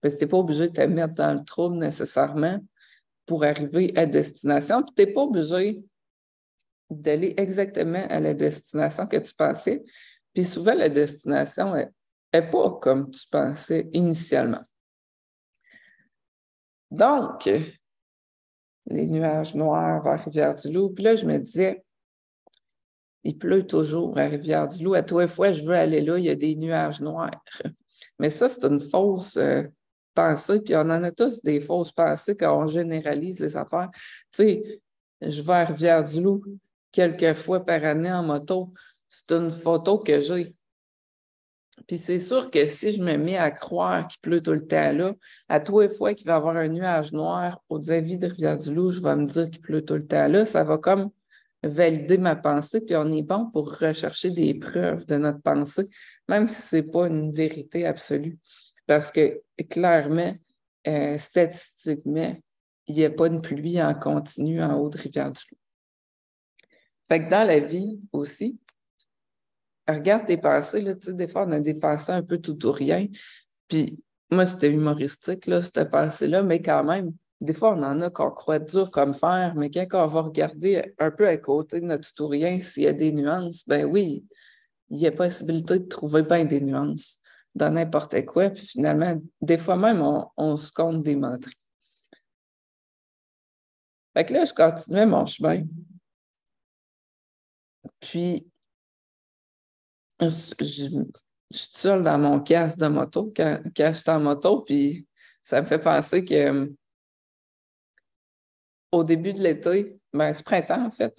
Parce 0.00 0.14
que 0.14 0.18
tu 0.18 0.24
n'es 0.24 0.28
pas 0.28 0.36
obligé 0.36 0.68
de 0.68 0.72
te 0.72 0.82
mettre 0.82 1.14
dans 1.14 1.32
le 1.32 1.44
trouble 1.44 1.78
nécessairement 1.78 2.58
pour 3.26 3.44
arriver 3.44 3.92
à 3.96 4.06
destination. 4.06 4.82
tu 4.82 4.92
n'es 4.98 5.12
pas 5.12 5.22
obligé 5.22 5.82
d'aller 6.90 7.34
exactement 7.36 8.04
à 8.08 8.20
la 8.20 8.34
destination 8.34 9.06
que 9.06 9.16
tu 9.16 9.34
pensais. 9.34 9.82
Puis 10.34 10.44
souvent, 10.44 10.74
la 10.74 10.88
destination, 10.88 11.74
n'est 11.74 12.50
pas 12.50 12.70
comme 12.80 13.10
tu 13.10 13.26
pensais 13.28 13.88
initialement. 13.92 14.62
Donc, 16.90 17.48
les 18.86 19.06
nuages 19.06 19.54
noirs 19.54 20.02
vers 20.02 20.24
Rivière-du-Loup. 20.24 20.90
Puis 20.90 21.04
là, 21.04 21.16
je 21.16 21.24
me 21.24 21.38
disais, 21.38 21.84
il 23.22 23.38
pleut 23.38 23.66
toujours 23.66 24.18
à 24.18 24.26
Rivière-du-Loup. 24.26 24.94
À 24.94 25.02
toi 25.02 25.28
fois, 25.28 25.52
je 25.52 25.62
veux 25.62 25.74
aller 25.74 26.00
là, 26.00 26.18
il 26.18 26.24
y 26.24 26.30
a 26.30 26.34
des 26.34 26.56
nuages 26.56 27.00
noirs. 27.00 27.44
Mais 28.18 28.30
ça, 28.30 28.48
c'est 28.48 28.64
une 28.64 28.80
fausse 28.80 29.36
euh, 29.36 29.62
pensée. 30.14 30.60
Puis 30.60 30.74
on 30.74 30.80
en 30.80 31.04
a 31.04 31.12
tous 31.12 31.40
des 31.42 31.60
fausses 31.60 31.92
pensées 31.92 32.36
quand 32.36 32.62
on 32.62 32.66
généralise 32.66 33.38
les 33.38 33.56
affaires. 33.56 33.90
Tu 34.32 34.42
sais, 34.42 34.80
je 35.20 35.42
vais 35.42 35.52
à 35.52 35.64
Rivière-du-Loup 35.64 36.42
quelques 36.92 37.34
fois 37.34 37.64
par 37.64 37.84
année 37.84 38.12
en 38.12 38.22
moto. 38.22 38.72
C'est 39.08 39.32
une 39.32 39.50
photo 39.50 39.98
que 39.98 40.20
j'ai. 40.20 40.54
Puis 41.86 41.98
c'est 41.98 42.20
sûr 42.20 42.50
que 42.50 42.66
si 42.66 42.92
je 42.92 43.02
me 43.02 43.16
mets 43.16 43.38
à 43.38 43.50
croire 43.50 44.06
qu'il 44.06 44.20
pleut 44.20 44.42
tout 44.42 44.52
le 44.52 44.66
temps 44.66 44.92
là, 44.92 45.14
à 45.48 45.60
tous 45.60 45.80
les 45.80 45.88
fois 45.88 46.14
qu'il 46.14 46.26
va 46.26 46.34
y 46.34 46.36
avoir 46.36 46.56
un 46.56 46.68
nuage 46.68 47.12
noir 47.12 47.62
au 47.68 47.90
avis 47.90 48.18
de 48.18 48.26
Rivière-du-Loup, 48.26 48.92
je 48.92 49.00
vais 49.00 49.16
me 49.16 49.26
dire 49.26 49.48
qu'il 49.50 49.60
pleut 49.60 49.84
tout 49.84 49.94
le 49.94 50.06
temps 50.06 50.28
là. 50.28 50.46
Ça 50.46 50.62
va 50.62 50.78
comme 50.78 51.10
valider 51.62 52.18
ma 52.18 52.36
pensée, 52.36 52.80
puis 52.80 52.96
on 52.96 53.10
est 53.10 53.22
bon 53.22 53.50
pour 53.50 53.78
rechercher 53.78 54.30
des 54.30 54.54
preuves 54.54 55.04
de 55.06 55.16
notre 55.16 55.40
pensée, 55.40 55.88
même 56.28 56.48
si 56.48 56.62
ce 56.62 56.76
n'est 56.76 56.82
pas 56.82 57.06
une 57.06 57.32
vérité 57.32 57.86
absolue. 57.86 58.38
Parce 58.86 59.10
que 59.10 59.40
clairement, 59.68 60.34
euh, 60.86 61.18
statistiquement, 61.18 62.36
il 62.86 62.94
n'y 62.94 63.04
a 63.04 63.10
pas 63.10 63.28
de 63.28 63.38
pluie 63.38 63.80
en 63.82 63.94
continu 63.94 64.62
en 64.62 64.78
haut 64.78 64.88
de 64.88 64.98
Rivière-du-Loup. 64.98 65.59
Fait 67.10 67.24
que 67.24 67.30
dans 67.30 67.46
la 67.46 67.58
vie 67.58 67.98
aussi, 68.12 68.58
regarde 69.88 70.26
tes 70.26 70.36
pensées, 70.36 70.80
là, 70.80 70.94
des 70.94 71.26
fois, 71.26 71.44
on 71.46 71.52
a 71.52 71.60
des 71.60 71.74
pensées 71.74 72.12
un 72.12 72.22
peu 72.22 72.38
tout 72.38 72.66
ou 72.66 72.70
rien. 72.70 73.08
Puis 73.66 74.02
moi, 74.30 74.46
c'était 74.46 74.70
humoristique, 74.70 75.46
là, 75.46 75.60
cette 75.60 75.90
pensée-là, 75.90 76.42
mais 76.44 76.62
quand 76.62 76.84
même, 76.84 77.12
des 77.40 77.52
fois, 77.52 77.74
on 77.74 77.82
en 77.82 78.00
a 78.02 78.10
qu'on 78.10 78.30
croit 78.30 78.60
dur 78.60 78.90
comme 78.90 79.14
fer, 79.14 79.54
mais 79.56 79.70
quand 79.70 79.86
on 79.92 80.06
va 80.06 80.20
regarder 80.20 80.94
un 80.98 81.10
peu 81.10 81.26
à 81.26 81.36
côté 81.36 81.80
de 81.80 81.86
notre 81.86 82.12
tout 82.12 82.24
ou 82.24 82.28
rien, 82.28 82.60
s'il 82.62 82.84
y 82.84 82.86
a 82.86 82.92
des 82.92 83.12
nuances, 83.12 83.66
ben 83.66 83.86
oui, 83.86 84.24
il 84.90 85.00
y 85.00 85.06
a 85.06 85.12
possibilité 85.12 85.78
de 85.78 85.86
trouver 85.86 86.22
bien 86.22 86.44
des 86.44 86.60
nuances 86.60 87.18
dans 87.54 87.72
n'importe 87.72 88.24
quoi. 88.26 88.50
Puis 88.50 88.66
finalement, 88.66 89.20
des 89.40 89.58
fois 89.58 89.76
même, 89.76 90.02
on, 90.36 90.56
se 90.56 90.70
compte 90.70 91.02
des 91.02 91.16
menteries. 91.16 91.54
Fait 94.14 94.24
que 94.24 94.34
là, 94.34 94.44
je 94.44 94.52
continuais 94.52 95.06
mon 95.06 95.24
chemin. 95.26 95.64
Puis, 98.00 98.46
je, 100.20 100.26
suis 100.26 100.88
seule 101.50 102.02
dans 102.02 102.18
mon 102.18 102.40
casque 102.40 102.78
de 102.78 102.86
moto 102.86 103.32
quand, 103.34 103.60
je 103.76 103.92
suis 103.92 104.10
en 104.10 104.20
moto, 104.20 104.62
puis 104.62 105.06
ça 105.44 105.60
me 105.60 105.66
fait 105.66 105.78
penser 105.78 106.24
que 106.24 106.34
euh, 106.34 106.66
au 108.92 109.04
début 109.04 109.32
de 109.32 109.40
l'été, 109.40 109.98
ben, 110.12 110.32
ce 110.34 110.42
printemps, 110.42 110.86
en 110.86 110.90
fait, 110.90 111.14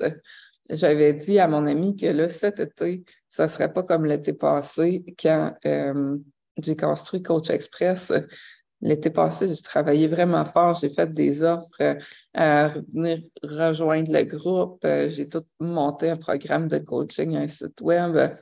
j'avais 0.69 1.13
dit 1.13 1.39
à 1.39 1.47
mon 1.47 1.65
ami 1.65 1.95
que 1.95 2.07
là, 2.07 2.29
cet 2.29 2.59
été, 2.59 3.03
ça 3.29 3.43
ne 3.43 3.49
serait 3.49 3.71
pas 3.71 3.83
comme 3.83 4.05
l'été 4.05 4.33
passé 4.33 5.03
quand 5.21 5.53
euh, 5.65 6.17
j'ai 6.57 6.75
construit 6.75 7.21
Coach 7.21 7.49
Express. 7.49 8.11
L'été 8.81 9.09
passé, 9.09 9.47
j'ai 9.47 9.61
travaillé 9.61 10.07
vraiment 10.07 10.43
fort. 10.45 10.73
J'ai 10.75 10.89
fait 10.89 11.13
des 11.13 11.43
offres 11.43 11.97
à 12.33 12.69
venir 12.93 13.21
rejoindre 13.43 14.11
le 14.11 14.23
groupe. 14.23 14.79
J'ai 14.83 15.29
tout 15.29 15.45
monté 15.59 16.09
un 16.09 16.17
programme 16.17 16.67
de 16.67 16.79
coaching, 16.79 17.35
un 17.35 17.47
site 17.47 17.79
web. 17.81 18.35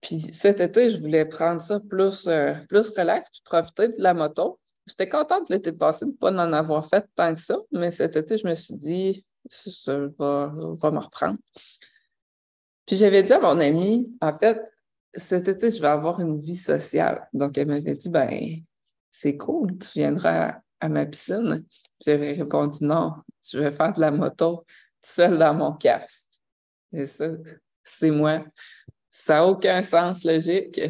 Puis 0.00 0.20
cet 0.32 0.60
été, 0.60 0.90
je 0.90 0.98
voulais 0.98 1.24
prendre 1.24 1.62
ça 1.62 1.80
plus, 1.80 2.26
euh, 2.26 2.54
plus 2.68 2.90
relax, 2.90 3.30
puis 3.30 3.40
profiter 3.42 3.88
de 3.88 3.94
la 3.98 4.12
moto. 4.12 4.60
J'étais 4.86 5.08
contente 5.08 5.48
l'été 5.48 5.72
passé 5.72 6.04
de 6.04 6.10
ne 6.10 6.16
pas 6.16 6.30
en 6.30 6.52
avoir 6.52 6.86
fait 6.86 7.06
tant 7.14 7.34
que 7.34 7.40
ça, 7.40 7.56
mais 7.72 7.90
cet 7.90 8.16
été, 8.16 8.36
je 8.36 8.46
me 8.46 8.54
suis 8.54 8.74
dit, 8.74 9.24
ça 9.48 10.06
va, 10.18 10.52
va 10.54 10.90
me 10.90 10.98
reprendre. 10.98 11.38
Puis 12.86 12.96
j'avais 12.96 13.22
dit 13.22 13.32
à 13.32 13.40
mon 13.40 13.58
ami, 13.60 14.14
en 14.20 14.36
fait, 14.38 14.60
cet 15.16 15.48
été, 15.48 15.70
je 15.70 15.80
vais 15.80 15.88
avoir 15.88 16.20
une 16.20 16.40
vie 16.40 16.56
sociale. 16.56 17.28
Donc, 17.32 17.56
elle 17.58 17.68
m'avait 17.68 17.94
dit, 17.94 18.08
ben, 18.08 18.56
c'est 19.10 19.36
cool, 19.36 19.78
tu 19.78 19.98
viendras 19.98 20.60
à, 20.80 20.88
ma 20.88 21.06
piscine. 21.06 21.64
J'avais 22.04 22.32
répondu, 22.32 22.84
non, 22.84 23.14
je 23.44 23.58
vais 23.58 23.72
faire 23.72 23.92
de 23.92 24.00
la 24.00 24.10
moto 24.10 24.64
seule 25.00 25.38
dans 25.38 25.54
mon 25.54 25.72
casque. 25.72 26.30
Et 26.92 27.06
ça, 27.06 27.28
c'est 27.84 28.10
moi. 28.10 28.44
Ça 29.10 29.34
n'a 29.34 29.46
aucun 29.46 29.82
sens 29.82 30.24
logique, 30.24 30.80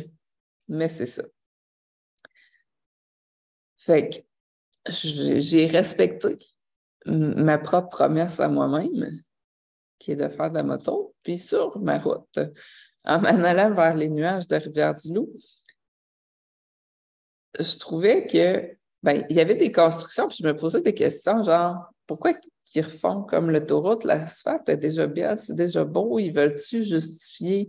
mais 0.69 0.89
c'est 0.89 1.07
ça. 1.07 1.23
Fait 3.77 4.09
que 4.09 4.17
j'ai 4.89 5.67
respecté 5.67 6.39
ma 7.07 7.59
propre 7.59 7.89
promesse 7.89 8.41
à 8.41 8.49
moi-même, 8.49 9.11
qui 9.99 10.13
est 10.13 10.17
de 10.17 10.29
faire 10.29 10.51
de 10.51 10.57
la 10.57 10.63
moto, 10.63 11.15
puis 11.23 11.39
sur 11.39 11.79
ma 11.79 11.99
route, 11.99 12.41
en 13.05 13.21
m'en 13.21 13.45
allant 13.45 13.75
vers 13.75 13.95
les 13.95 14.09
nuages 14.09 14.49
de 14.49 14.57
Rivière-du-Loup, 14.57 15.31
je 17.59 17.79
trouvais 17.79 18.27
que 18.27 18.77
ben, 19.03 19.25
il 19.29 19.37
y 19.37 19.41
avait 19.41 19.55
des 19.55 19.71
constructions, 19.71 20.29
puis 20.29 20.39
je 20.41 20.47
me 20.47 20.57
posais 20.57 20.81
des 20.81 20.95
questions, 20.95 21.43
genre 21.43 21.93
pourquoi 22.07 22.33
ils 22.75 22.83
refont 22.83 23.23
comme 23.23 23.51
l'autoroute, 23.51 24.05
l'asphalte 24.05 24.69
est 24.69 24.77
déjà 24.77 25.07
bien, 25.07 25.37
c'est 25.37 25.55
déjà 25.55 25.85
beau, 25.85 26.19
ils 26.19 26.33
veulent-tu 26.33 26.83
justifier 26.83 27.69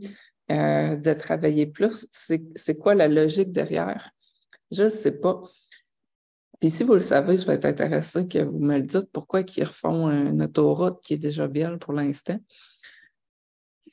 euh, 0.51 0.96
de 0.96 1.13
travailler 1.13 1.68
plus? 1.68 2.08
C'est 2.12 2.77
quoi 2.77 2.96
la 2.96 3.08
logique 3.08 3.51
derrière? 3.51 4.12
Je 4.72 4.84
ne 4.84 4.89
sais 4.89 5.12
pas. 5.12 5.44
Puis 6.60 6.72
si 6.72 6.84
vous 6.84 6.94
le 6.94 7.01
savez, 7.01 7.38
je 7.38 7.46
vais 7.46 7.56
être 7.56 7.65
intéressé 7.65 8.27
que 8.27 8.39
vous 8.39 8.60
me 8.60 8.77
le 8.77 8.84
dites 8.84 9.12
pourquoi 9.12 9.42
ils 9.42 9.63
refont 9.63 10.10
une 10.10 10.42
autoroute 10.42 11.01
qui 11.04 11.15
est 11.15 11.20
déjà 11.20 11.48
belle 11.48 11.77
pour 11.77 11.94
l'instant, 11.94 12.39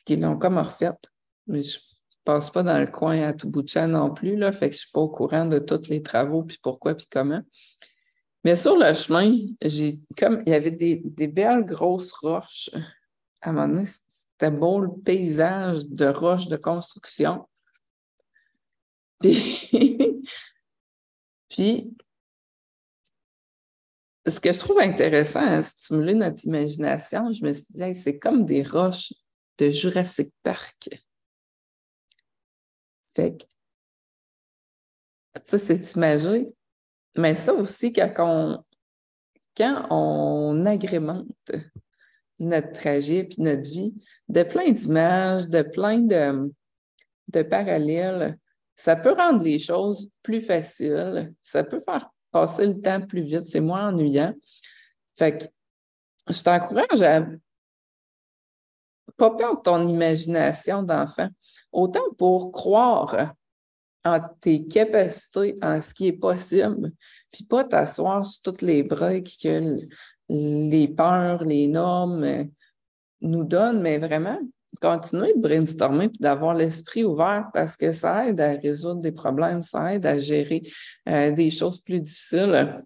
qu'ils 0.04 0.20
l'ont 0.20 0.38
comme 0.38 0.58
refaite. 0.58 1.11
Mais 1.46 1.62
je 1.62 1.78
ne 1.78 1.82
passe 2.24 2.50
pas 2.50 2.62
dans 2.62 2.78
le 2.78 2.86
coin 2.86 3.22
à 3.22 3.32
tout 3.32 3.50
bout 3.50 3.62
de 3.62 3.68
champ 3.68 3.88
non 3.88 4.12
plus, 4.12 4.36
là, 4.36 4.52
fait 4.52 4.70
que 4.70 4.74
je 4.74 4.78
ne 4.78 4.82
suis 4.82 4.90
pas 4.92 5.00
au 5.00 5.08
courant 5.08 5.46
de 5.46 5.58
tous 5.58 5.88
les 5.88 6.02
travaux, 6.02 6.42
puis 6.42 6.58
pourquoi, 6.62 6.94
puis 6.94 7.06
comment. 7.10 7.42
Mais 8.44 8.56
sur 8.56 8.76
le 8.76 8.92
chemin, 8.94 9.36
j'ai 9.62 10.00
comme 10.18 10.42
il 10.46 10.52
y 10.52 10.54
avait 10.54 10.70
des, 10.70 11.00
des, 11.04 11.28
belles 11.28 11.64
grosses 11.64 12.12
roches. 12.12 12.70
À 13.40 13.50
un 13.50 13.52
moment 13.52 13.68
donné, 13.68 13.86
c'était 13.86 14.50
beau 14.50 14.80
le 14.80 14.90
paysage 15.04 15.86
de 15.88 16.06
roches 16.06 16.48
de 16.48 16.56
construction. 16.56 17.48
Puis, 19.22 19.68
puis 21.48 21.94
ce 24.26 24.40
que 24.40 24.52
je 24.52 24.58
trouve 24.58 24.80
intéressant 24.80 25.46
à 25.46 25.62
stimuler 25.62 26.14
notre 26.14 26.44
imagination, 26.44 27.32
je 27.32 27.44
me 27.44 27.52
suis 27.52 27.66
dit, 27.70 28.00
c'est 28.00 28.18
comme 28.18 28.44
des 28.44 28.62
roches 28.62 29.12
de 29.58 29.70
Jurassic 29.70 30.32
Park. 30.42 30.88
Fait 33.14 33.36
que, 33.36 33.44
ça, 35.44 35.58
c'est 35.58 35.94
imagé. 35.94 36.48
Mais 37.16 37.34
ça 37.34 37.52
aussi, 37.54 37.92
quand 37.92 38.64
on, 39.90 40.66
agrémente 40.66 41.52
notre 42.38 42.72
trajet 42.72 43.24
puis 43.24 43.42
notre 43.42 43.68
vie 43.70 43.94
de 44.28 44.42
plein 44.42 44.70
d'images, 44.70 45.48
de 45.48 45.62
plein 45.62 45.98
de, 45.98 46.52
de 47.28 47.42
parallèles, 47.42 48.38
ça 48.74 48.96
peut 48.96 49.12
rendre 49.12 49.42
les 49.44 49.58
choses 49.58 50.10
plus 50.22 50.40
faciles. 50.40 51.34
Ça 51.42 51.62
peut 51.62 51.80
faire 51.80 52.10
passer 52.30 52.66
le 52.66 52.80
temps 52.80 53.00
plus 53.00 53.22
vite, 53.22 53.46
c'est 53.46 53.60
moins 53.60 53.88
ennuyant. 53.88 54.34
Fait 55.14 55.38
que 55.38 55.44
je 56.32 56.42
t'encourage 56.42 57.02
à 57.02 57.26
pas 59.22 59.30
perdre 59.30 59.62
ton 59.62 59.86
imagination 59.86 60.82
d'enfant, 60.82 61.28
autant 61.70 62.12
pour 62.18 62.50
croire 62.50 63.34
en 64.04 64.18
tes 64.40 64.66
capacités, 64.66 65.54
en 65.62 65.80
ce 65.80 65.94
qui 65.94 66.08
est 66.08 66.12
possible, 66.12 66.90
puis 67.30 67.44
pas 67.44 67.62
t'asseoir 67.62 68.26
sur 68.26 68.42
toutes 68.42 68.62
les 68.62 68.82
briques 68.82 69.38
que 69.40 69.76
les 70.28 70.88
peurs, 70.88 71.44
les 71.44 71.68
normes 71.68 72.48
nous 73.20 73.44
donnent, 73.44 73.80
mais 73.80 73.98
vraiment 73.98 74.40
continuer 74.80 75.34
de 75.34 75.40
brainstormer 75.40 76.06
et 76.06 76.18
d'avoir 76.18 76.54
l'esprit 76.54 77.04
ouvert 77.04 77.48
parce 77.54 77.76
que 77.76 77.92
ça 77.92 78.26
aide 78.26 78.40
à 78.40 78.54
résoudre 78.54 79.02
des 79.02 79.12
problèmes, 79.12 79.62
ça 79.62 79.94
aide 79.94 80.04
à 80.04 80.18
gérer 80.18 80.62
euh, 81.08 81.30
des 81.30 81.50
choses 81.50 81.80
plus 81.80 82.00
difficiles. 82.00 82.82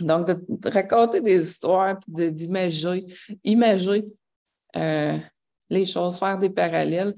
Donc, 0.00 0.26
de, 0.26 0.68
raconter 0.68 1.20
des 1.20 1.48
histoires, 1.48 2.00
d'imaginer, 2.08 3.06
imager 3.44 4.04
euh, 4.74 5.18
les 5.70 5.86
choses, 5.86 6.18
faire 6.18 6.38
des 6.38 6.50
parallèles, 6.50 7.14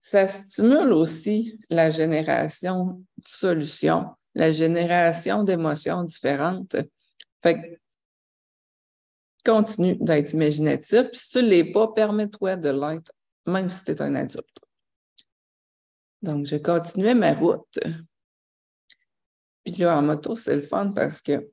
ça 0.00 0.26
stimule 0.26 0.92
aussi 0.92 1.58
la 1.70 1.90
génération 1.90 3.04
de 3.16 3.28
solutions, 3.28 4.06
la 4.34 4.50
génération 4.50 5.44
d'émotions 5.44 6.02
différentes. 6.02 6.76
Fait 7.42 7.80
continue 9.44 9.96
d'être 9.96 10.32
imaginatif. 10.32 11.10
Puis 11.10 11.18
si 11.18 11.30
tu 11.30 11.38
ne 11.38 11.48
l'es 11.48 11.72
pas, 11.72 11.88
permets-toi 11.88 12.56
de 12.56 12.70
l'être, 12.70 13.12
même 13.46 13.70
si 13.70 13.84
tu 13.84 13.92
es 13.92 14.02
un 14.02 14.14
adulte. 14.14 14.60
Donc, 16.22 16.46
je 16.46 16.56
continuais 16.56 17.14
ma 17.14 17.34
route. 17.34 17.80
Puis 19.64 19.74
là, 19.74 19.98
en 19.98 20.02
moto, 20.02 20.36
c'est 20.36 20.54
le 20.54 20.62
fun 20.62 20.92
parce 20.92 21.20
que, 21.20 21.50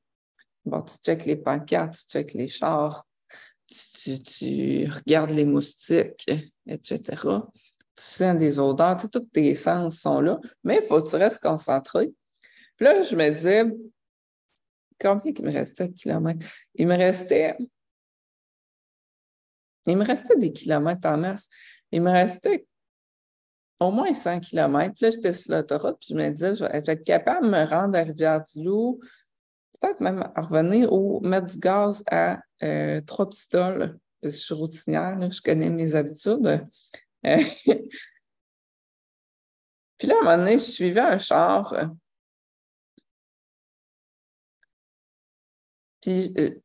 bon, 0.66 0.82
tu 0.82 0.96
checkes 1.04 1.26
les 1.26 1.36
pancartes, 1.36 1.94
tu 1.94 2.06
checkes 2.08 2.34
les 2.34 2.48
chars, 2.48 3.08
tu, 4.04 4.90
regardes 4.90 5.32
les 5.32 5.46
moustiques, 5.46 6.26
etc. 6.68 7.02
Tu 7.96 8.04
sens 8.04 8.38
des 8.38 8.60
odeurs, 8.60 8.98
tu 8.98 9.10
tous 9.10 9.20
tes 9.20 9.56
sens 9.56 10.00
sont 10.00 10.22
là, 10.22 10.40
mais 10.64 10.80
il 10.82 10.88
faut 10.88 11.02
que 11.02 11.10
tu 11.10 11.16
restes 11.16 11.42
concentré. 11.42 12.12
Puis 12.78 12.86
là, 12.86 13.02
je 13.02 13.16
me 13.16 13.30
disais, 13.30 13.66
combien 15.00 15.34
il 15.36 15.46
me 15.46 15.52
restait 15.52 15.88
de 15.88 15.94
kilomètres? 15.94 16.46
Il 16.76 16.88
me 16.88 16.96
restait, 16.96 17.58
il 19.86 19.98
me 19.98 20.06
restait 20.06 20.38
des 20.38 20.54
kilomètres 20.54 21.08
en 21.08 21.18
masse. 21.18 21.50
Il 21.92 22.02
me 22.02 22.12
restait 22.12 22.66
au 23.80 23.92
moins 23.92 24.14
100 24.14 24.42
km. 24.42 24.94
Puis 24.94 25.06
là, 25.06 25.12
j'étais 25.12 25.34
sur 25.34 25.54
l'autoroute, 25.54 25.98
puis 26.00 26.10
je 26.12 26.16
me 26.16 26.30
disais, 26.30 26.56
je 26.56 26.64
vais 26.64 26.72
être 26.74 27.04
capable 27.04 27.46
de 27.46 27.52
me 27.52 27.66
rendre 27.66 27.98
à 27.98 28.04
Rivière-du-Loup, 28.04 29.00
peut-être 29.80 30.02
même 30.02 30.32
revenir 30.36 30.92
ou 30.92 31.20
mettre 31.22 31.48
du 31.48 31.58
gaz 31.58 32.04
à 32.12 32.40
euh, 32.64 33.02
trois 33.02 33.30
pistoles. 33.30 34.00
Parce 34.22 34.34
que 34.34 34.40
je 34.40 34.46
suis 34.46 34.54
routinière, 34.54 35.32
je 35.32 35.42
connais 35.42 35.70
mes 35.70 35.96
habitudes. 35.96 36.68
Euh, 37.26 37.38
puis 39.98 40.08
là, 40.08 40.16
à 40.16 40.20
un 40.20 40.24
moment 40.24 40.38
donné, 40.38 40.54
je 40.54 40.64
suivais 40.64 41.00
un 41.00 41.18
char. 41.18 41.74
Puis 46.02 46.34
euh, 46.38 46.60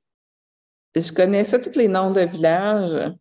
je 0.95 1.13
connaissais 1.13 1.61
tous 1.61 1.79
les 1.79 1.89
noms 1.89 2.11
de 2.11 2.21
villages. 2.23 3.15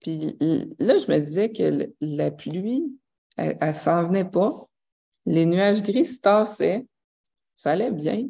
Puis 0.00 0.36
là, 0.78 0.98
je 0.98 1.10
me 1.10 1.18
disais 1.18 1.52
que 1.52 1.92
la 2.00 2.30
pluie, 2.30 2.98
elle, 3.36 3.58
ne 3.60 3.72
s'en 3.72 4.06
venait 4.06 4.24
pas. 4.24 4.66
Les 5.26 5.46
nuages 5.46 5.82
gris 5.82 6.06
se 6.06 6.18
tassaient. 6.20 6.86
Ça 7.60 7.72
allait 7.72 7.90
bien. 7.90 8.26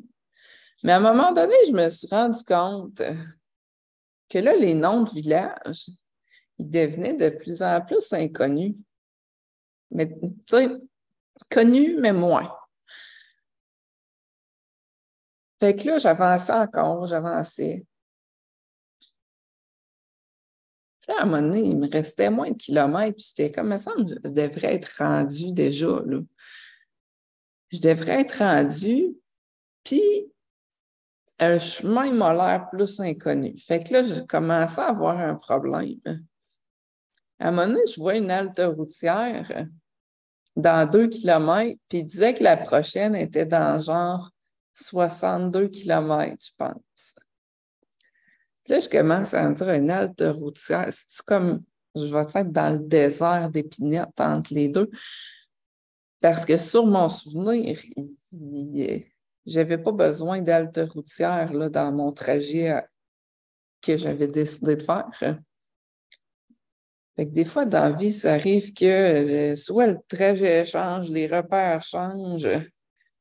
Mais 0.83 0.91
à 0.91 0.97
un 0.97 1.01
moment 1.01 1.31
donné, 1.31 1.55
je 1.69 1.73
me 1.73 1.89
suis 1.89 2.09
rendu 2.09 2.43
compte 2.43 3.01
que 4.29 4.39
là, 4.39 4.57
les 4.57 4.75
noms 4.75 5.05
de 5.05 5.11
villages, 5.11 5.89
ils 6.59 6.69
devenaient 6.69 7.15
de 7.15 7.29
plus 7.29 7.63
en 7.63 7.81
plus 7.81 8.13
inconnus. 8.13 8.75
Mais, 9.93 10.09
tu 10.09 10.33
sais, 10.49 10.69
connus, 11.49 11.97
mais 12.01 12.13
moins. 12.13 12.53
Fait 15.61 15.77
que 15.77 15.87
là, 15.87 15.99
j'avançais 15.99 16.53
encore, 16.53 17.07
j'avançais. 17.07 17.87
à 21.09 21.23
un 21.23 21.27
moment 21.27 21.43
donné, 21.43 21.69
il 21.69 21.77
me 21.77 21.89
restait 21.89 22.31
moins 22.31 22.51
de 22.51 22.57
kilomètres, 22.57 23.17
puis 23.17 23.27
j'étais 23.29 23.53
comme, 23.53 23.79
ça 23.79 23.93
je 23.97 24.29
devrais 24.29 24.75
être 24.75 24.93
rendu 24.99 25.53
déjà, 25.53 26.03
là. 26.05 26.19
Je 27.71 27.79
devrais 27.79 28.21
être 28.21 28.39
rendu, 28.39 29.17
puis 29.85 30.33
un 31.39 31.59
chemin 31.59 32.13
m'a 32.13 32.35
l'air 32.35 32.69
plus 32.71 33.01
inconnu. 33.01 33.57
Fait 33.59 33.83
que 33.83 33.93
là, 33.93 34.03
je 34.03 34.21
commençais 34.21 34.81
à 34.81 34.89
avoir 34.89 35.19
un 35.19 35.35
problème. 35.37 36.01
À 37.39 37.49
un 37.49 37.51
moment 37.51 37.67
donné, 37.69 37.81
je 37.87 37.99
vois 37.99 38.17
une 38.17 38.31
halte 38.31 38.61
routière 38.61 39.67
dans 40.57 40.89
deux 40.89 41.09
kilomètres, 41.09 41.81
puis 41.89 41.99
il 41.99 42.05
disait 42.05 42.35
que 42.35 42.43
la 42.43 42.57
prochaine 42.57 43.17
était 43.17 43.47
dans 43.47 43.81
genre 43.81 44.31
62 44.75 45.69
kilomètres, 45.69 46.45
je 46.45 46.53
pense 46.59 47.15
là, 48.71 48.79
je 48.79 48.89
commence 48.89 49.35
à 49.35 49.49
me 49.49 49.55
dire 49.55 49.71
une 49.71 49.91
halte 49.91 50.25
routière. 50.27 50.89
C'est 50.91 51.25
comme, 51.27 51.63
je 51.95 52.07
vais 52.07 52.21
être 52.21 52.53
dans 52.53 52.73
le 52.73 52.79
désert 52.79 53.51
d'Épinette 53.51 54.19
entre 54.19 54.55
les 54.55 54.69
deux? 54.69 54.89
Parce 56.21 56.45
que 56.45 56.57
sur 56.57 56.87
mon 56.87 57.09
souvenir, 57.09 57.79
je 59.47 59.59
n'avais 59.59 59.79
pas 59.79 59.93
besoin 59.93 60.43
d'halte 60.43 60.81
routière 60.93 61.53
là, 61.53 61.69
dans 61.71 61.93
mon 61.93 62.13
trajet 62.13 62.83
que 63.81 63.97
j'avais 63.97 64.29
décidé 64.29 64.77
de 64.77 64.83
faire. 64.83 65.09
Fait 67.17 67.27
que 67.27 67.33
des 67.33 67.45
fois, 67.45 67.65
dans 67.65 67.85
la 67.85 67.91
vie, 67.91 68.13
ça 68.13 68.35
arrive 68.35 68.73
que 68.73 68.85
euh, 68.85 69.57
soit 69.57 69.89
le 69.89 69.99
trajet 70.09 70.65
change, 70.65 71.11
les 71.11 71.27
repères 71.27 71.83
changent, 71.83 72.49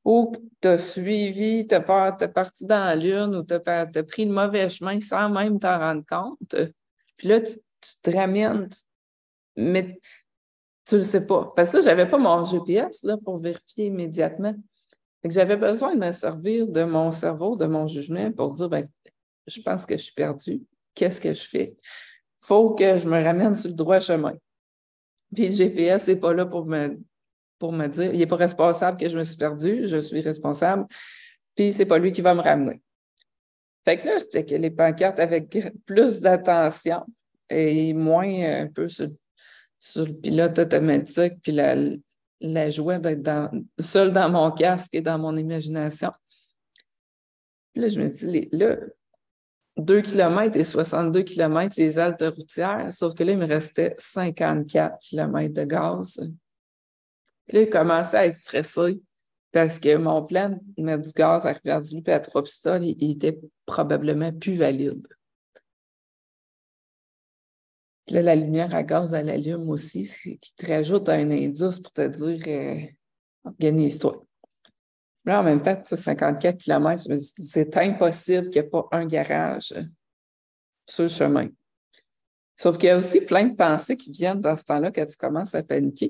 ou 0.06 0.32
tu 0.62 0.68
as 0.68 0.78
suivi, 0.78 1.68
tu 1.68 1.76
es 1.76 1.82
parti 2.28 2.66
dans 2.66 2.86
la 2.86 2.96
lune 2.96 3.36
ou 3.36 3.44
tu 3.44 3.54
as, 3.54 3.86
pris 4.04 4.26
le 4.26 4.32
mauvais 4.32 4.70
chemin 4.70 5.00
sans 5.02 5.30
même 5.30 5.60
t'en 5.60 5.80
rendre 5.80 6.04
compte. 6.08 6.56
Puis 7.18 7.28
là, 7.28 7.42
tu, 7.42 7.54
te 8.02 8.10
ramènes, 8.10 8.70
mais 9.56 10.00
tu 10.90 10.98
le 10.98 11.04
sais 11.04 11.26
pas. 11.26 11.54
Parce 11.56 11.70
que 11.70 11.78
là, 11.78 11.84
je 11.84 11.88
n'avais 11.88 12.10
pas 12.10 12.18
mon 12.18 12.44
GPS 12.44 13.04
là, 13.04 13.16
pour 13.18 13.38
vérifier 13.38 13.86
immédiatement. 13.86 14.56
j'avais 15.24 15.56
besoin 15.56 15.94
de 15.96 16.00
me 16.00 16.12
servir 16.12 16.68
de 16.68 16.84
mon 16.84 17.12
cerveau, 17.12 17.56
de 17.56 17.66
mon 17.66 17.86
jugement 17.86 18.32
pour 18.32 18.54
dire 18.54 18.70
ben, 18.70 18.88
je 19.46 19.62
pense 19.62 19.86
que 19.86 19.96
je 19.96 20.04
suis 20.04 20.14
perdu. 20.14 20.62
Qu'est-ce 20.96 21.22
que 21.22 21.34
je 21.34 21.48
fais? 21.48 21.76
Faut 22.40 22.72
que 22.72 22.98
je 22.98 23.08
me 23.08 23.24
ramène 23.24 23.56
sur 23.56 23.70
le 23.70 23.76
droit 23.76 24.00
chemin. 24.00 24.34
Puis 25.34 25.50
le 25.50 25.52
GPS 25.52 26.08
n'est 26.08 26.16
pas 26.16 26.34
là 26.34 26.46
pour 26.46 26.66
me 26.66 27.00
pour 27.60 27.74
me 27.74 27.88
dire, 27.88 28.14
il 28.14 28.20
n'est 28.20 28.26
pas 28.26 28.38
responsable 28.38 28.98
que 28.98 29.10
je 29.10 29.18
me 29.18 29.24
suis 29.24 29.36
perdue, 29.36 29.86
je 29.86 29.98
suis 29.98 30.22
responsable, 30.22 30.88
puis 31.56 31.74
c'est 31.74 31.86
pas 31.86 32.00
lui 32.00 32.14
qui 32.14 32.22
va 32.22 32.34
me 32.34 32.42
ramener. 32.42 32.82
Fait 33.84 33.98
que 33.98 34.08
là, 34.08 34.16
je 34.18 34.40
que 34.40 34.56
les 34.56 34.72
pancartes 34.72 35.20
avec 35.20 35.58
plus 35.86 36.22
d'attention 36.22 37.06
et 37.50 37.94
moins 37.94 38.32
euh, 38.32 38.64
un 38.64 38.68
peu 38.68 38.88
sur, 38.88 39.08
le 39.08 39.16
pilote 40.22 40.60
automatique, 40.60 41.34
puis 41.42 41.52
la, 41.52 41.76
la 42.42 42.70
joie 42.70 43.00
d'être 43.00 43.52
seul 43.80 44.14
dans 44.14 44.30
mon 44.30 44.52
casque 44.52 44.90
et 44.94 45.02
dans 45.02 45.18
mon 45.18 45.36
imagination. 45.38 46.12
là, 47.76 47.88
je 47.88 48.00
me 48.00 48.08
dis, 48.08 48.50
là, 48.52 48.78
2 49.78 50.02
km 50.02 50.58
et 50.58 50.64
62 50.64 51.24
km 51.24 51.76
les 51.78 51.98
haltes 51.98 52.24
routières, 52.36 52.92
sauf 52.92 53.14
que 53.14 53.24
là, 53.24 53.32
il 53.32 53.38
me 53.38 53.48
restait 53.48 53.96
54 53.98 54.98
km 55.00 55.54
de 55.54 55.64
gaz. 55.64 56.20
Puis 57.48 57.58
là, 57.58 57.64
il 57.64 57.70
commençait 57.70 58.18
à 58.18 58.26
être 58.28 58.38
stressé 58.38 59.02
parce 59.52 59.80
que 59.80 59.96
mon 59.96 60.24
plan 60.24 60.60
de 60.78 60.84
mettre 60.84 61.04
du 61.04 61.12
gaz 61.12 61.46
à 61.46 61.54
Rivière-du-Loup 61.54 62.04
et 62.06 62.14
à 62.14 62.20
trois 62.20 62.44
pistoles, 62.44 62.84
il, 62.84 63.12
était 63.12 63.40
probablement 63.66 64.32
plus 64.32 64.54
valide. 64.54 65.08
Puis 68.10 68.16
là, 68.16 68.24
la 68.24 68.36
lumière 68.36 68.74
à 68.74 68.82
gaz, 68.82 69.14
elle 69.14 69.30
allume 69.30 69.70
aussi, 69.70 70.06
ce 70.06 70.30
qui 70.30 70.56
te 70.56 70.66
rajoute 70.66 71.08
un 71.10 71.30
indice 71.30 71.80
pour 71.80 71.94
te 71.94 72.08
dire 72.08 72.44
euh, 72.48 72.82
organise-toi. 73.46 74.26
Là, 75.26 75.42
en 75.42 75.44
même 75.44 75.62
temps, 75.62 75.80
54 75.86 76.58
km, 76.58 77.04
c'est 77.38 77.78
impossible 77.78 78.50
qu'il 78.50 78.64
n'y 78.64 78.68
ait 78.68 78.70
pas 78.72 78.88
un 78.92 79.06
garage 79.06 79.76
sur 80.88 81.04
le 81.04 81.10
chemin. 81.10 81.50
Sauf 82.58 82.80
qu'il 82.80 82.88
y 82.88 82.90
a 82.90 82.98
aussi 82.98 83.22
plein 83.22 83.46
de 83.46 83.56
pensées 83.56 83.96
qui 83.96 84.10
viennent 84.10 84.42
dans 84.42 84.56
ce 84.56 84.64
temps-là 84.64 84.90
quand 84.90 85.06
tu 85.06 85.16
commences 85.16 85.54
à 85.54 85.62
paniquer, 85.62 86.10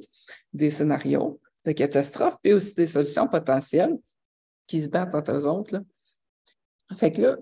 des 0.54 0.70
scénarios 0.70 1.42
de 1.66 1.74
catastrophe, 1.74 2.38
puis 2.42 2.54
aussi 2.54 2.74
des 2.76 2.88
solutions 2.88 3.28
potentielles 3.28 3.98
qui 4.68 4.82
se 4.82 4.88
battent 4.88 5.16
entre 5.16 5.34
eux 5.34 5.46
autres. 5.46 5.84
Fait 6.96 7.12
que 7.12 7.24
là, 7.24 7.38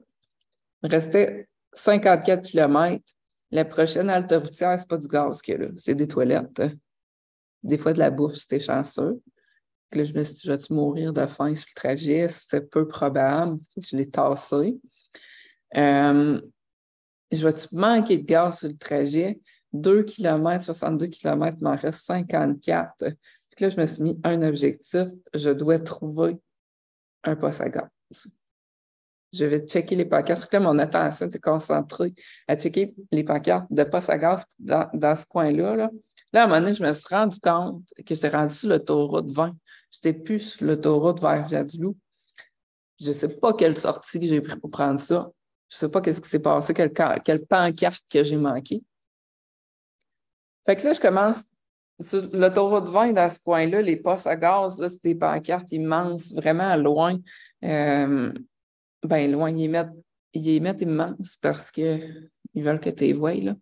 il 0.82 0.90
restait 0.90 1.48
54 1.74 2.42
km. 2.42 3.04
La 3.52 3.66
prochaine 3.66 4.10
halte 4.10 4.34
routière, 4.34 4.78
c'est 4.80 4.88
pas 4.88 4.98
du 4.98 5.08
gaz 5.08 5.42
qu'il 5.42 5.54
y 5.54 5.58
a 5.58 5.62
là, 5.62 5.70
c'est 5.78 5.96
des 5.96 6.08
toilettes. 6.08 6.62
Des 7.64 7.78
fois 7.78 7.94
de 7.94 8.00
la 8.00 8.10
bouffe, 8.10 8.36
c'était 8.36 8.60
chanceux. 8.60 9.22
là, 9.94 10.04
je 10.04 10.14
me 10.14 10.24
suis 10.24 10.36
dit, 10.36 10.48
vas-tu 10.48 10.74
mourir 10.74 11.14
de 11.14 11.26
faim 11.26 11.56
sur 11.56 11.68
le 11.70 11.80
trajet? 11.80 12.28
C'était 12.28 12.62
peu 12.62 12.88
probable. 12.88 13.58
Je 13.78 13.96
l'ai 13.96 14.10
tassé. 14.10 14.78
Euh, 15.76 16.42
je 17.32 17.48
vais-tu 17.48 17.68
manquer 17.72 18.18
de 18.18 18.26
gaz 18.26 18.60
sur 18.60 18.70
le 18.70 18.78
trajet? 18.78 19.40
2 19.74 20.04
km, 20.04 20.64
62 20.64 21.08
km, 21.08 21.58
m'en 21.62 21.76
reste 21.76 22.06
54. 22.06 23.06
Puis 23.50 23.66
là, 23.66 23.70
je 23.70 23.80
me 23.80 23.86
suis 23.86 24.04
mis 24.04 24.20
un 24.24 24.42
objectif, 24.44 25.08
je 25.34 25.50
dois 25.50 25.80
trouver 25.80 26.38
un 27.24 27.36
poste 27.36 27.62
à 27.62 27.70
gaz. 27.70 27.90
Je 29.34 29.46
vais 29.46 29.60
checker 29.60 29.96
les 29.96 30.06
pancartes. 30.06 30.52
Là, 30.52 30.60
mon 30.60 30.78
attention 30.80 31.28
était 31.28 31.40
concentrée 31.40 32.14
à 32.48 32.56
checker 32.56 32.96
les 33.12 33.24
pancartes 33.24 33.68
de 33.70 33.84
poste 33.84 34.10
à 34.10 34.18
gaz 34.18 34.46
dans, 34.60 35.16
ce 35.16 35.26
coin-là. 35.26 35.76
Là. 35.76 35.90
à 36.34 36.44
un 36.44 36.48
moment 36.48 36.62
donné, 36.62 36.74
je 36.74 36.84
me 36.84 36.94
suis 36.94 37.14
rendu 37.14 37.38
compte 37.40 37.84
que 38.06 38.16
j'étais 38.16 38.30
rendu 38.30 38.56
sur 38.56 38.70
l'autoroute 38.70 39.30
20. 39.32 39.56
Je 39.92 39.98
n'étais 39.98 40.20
plus 40.20 40.40
sur 40.40 40.66
l'autoroute 40.66 41.22
vers 41.22 41.46
Viaduloup. 41.48 41.98
Je 43.00 43.10
ne 43.10 43.14
sais 43.14 43.28
pas 43.28 43.54
quelle 43.54 43.78
sortie 43.78 44.26
j'ai 44.28 44.42
pris 44.42 44.58
pour 44.58 44.72
prendre 44.72 45.00
ça. 45.00 45.30
Je 45.70 45.76
ne 45.76 45.80
sais 45.80 45.90
pas 45.90 46.02
qu'est-ce 46.02 46.22
qui 46.22 46.30
s'est 46.30 46.40
passé, 46.40 46.74
quelle, 46.74 47.46
pancarte 47.46 48.04
que 48.10 48.24
j'ai 48.24 48.38
manqué. 48.38 48.82
Fait 50.66 50.76
que 50.76 50.84
là, 50.84 50.94
je 50.94 51.00
commence 51.00 51.44
l'autoroute 52.34 52.88
20 52.88 53.14
dans 53.14 53.30
ce 53.30 53.40
coin-là, 53.40 53.82
les 53.82 53.98
postes 53.98 54.28
à 54.28 54.36
gaz, 54.36 54.78
là, 54.80 54.88
c'est 54.88 55.04
des 55.04 55.16
pancartes 55.16 55.72
immenses, 55.72 56.34
vraiment 56.34 56.76
loin. 56.76 57.18
Euh, 57.64 58.32
ben 59.04 59.32
loin, 59.32 59.52
ils 59.52 59.70
mettent, 59.70 59.90
ils 60.34 60.62
mettent 60.62 60.82
immenses 60.82 61.38
parce 61.42 61.72
qu'ils 61.72 62.30
veulent 62.56 62.80
que 62.80 62.90
tu 62.90 63.06
les 63.06 63.14
vois. 63.14 63.34
Là. 63.36 63.56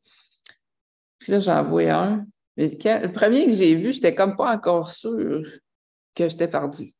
Puis 1.19 1.31
là, 1.31 1.39
j'en 1.39 1.63
vois 1.63 1.91
un. 1.91 2.25
Mais 2.57 2.69
le 2.69 3.11
premier 3.11 3.47
que 3.47 3.53
j'ai 3.53 3.75
vu, 3.75 3.91
j'étais 3.91 4.15
comme 4.15 4.35
pas 4.35 4.55
encore 4.55 4.89
sûre 4.89 5.45
que 6.13 6.29
j'étais 6.29 6.47
perdue. 6.47 6.93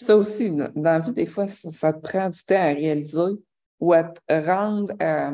Ça 0.00 0.16
aussi, 0.16 0.50
dans 0.50 0.70
la 0.76 1.00
vie, 1.00 1.12
des 1.12 1.26
fois, 1.26 1.48
ça, 1.48 1.92
te 1.92 2.00
prend 2.00 2.30
du 2.30 2.42
temps 2.44 2.54
à 2.54 2.72
réaliser 2.72 3.34
ou 3.80 3.92
à 3.92 4.04
te 4.04 4.46
rendre 4.46 4.92
à, 5.00 5.32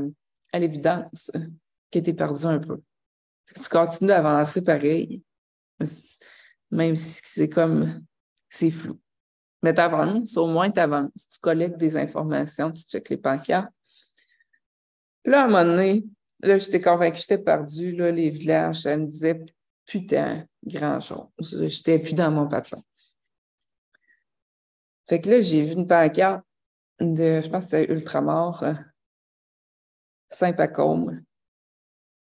l'évidence 0.58 1.30
que 1.90 1.98
tu 1.98 2.10
es 2.10 2.14
perdu 2.14 2.46
un 2.46 2.58
peu. 2.58 2.80
Tu 3.54 3.68
continues 3.68 4.08
d'avancer 4.08 4.62
pareil, 4.62 5.22
même 6.70 6.96
si 6.96 7.20
c'est 7.24 7.48
comme, 7.48 8.04
c'est 8.48 8.70
flou. 8.70 8.98
Mais 9.64 9.72
tu 9.72 9.80
avances, 9.80 10.36
au 10.36 10.46
moins 10.46 10.70
tu 10.70 10.78
avances. 10.78 11.26
Tu 11.32 11.38
collectes 11.40 11.78
des 11.78 11.96
informations, 11.96 12.70
tu 12.70 12.82
checkes 12.82 13.08
les 13.08 13.16
pancartes. 13.16 13.72
Là, 15.24 15.40
à 15.40 15.44
un 15.44 15.46
moment 15.46 15.64
donné, 15.64 16.04
là, 16.40 16.58
j'étais 16.58 16.82
convaincue 16.82 17.20
j'étais 17.20 17.38
perdue. 17.38 17.92
Là, 17.92 18.10
les 18.10 18.28
villages, 18.28 18.82
ça 18.82 18.94
me 18.94 19.06
disait 19.06 19.42
putain, 19.86 20.44
grand-chose. 20.66 21.28
J'étais 21.40 21.98
plus 21.98 22.12
dans 22.12 22.30
mon 22.30 22.46
patron. 22.46 22.82
Fait 25.08 25.18
que 25.18 25.30
là, 25.30 25.40
j'ai 25.40 25.64
vu 25.64 25.72
une 25.72 25.88
pancarte 25.88 26.44
de, 27.00 27.40
je 27.42 27.48
pense 27.48 27.64
que 27.64 27.70
c'était 27.70 27.90
Ultramar, 27.90 28.62
euh, 28.64 28.74
Saint-Pacôme. 30.28 31.22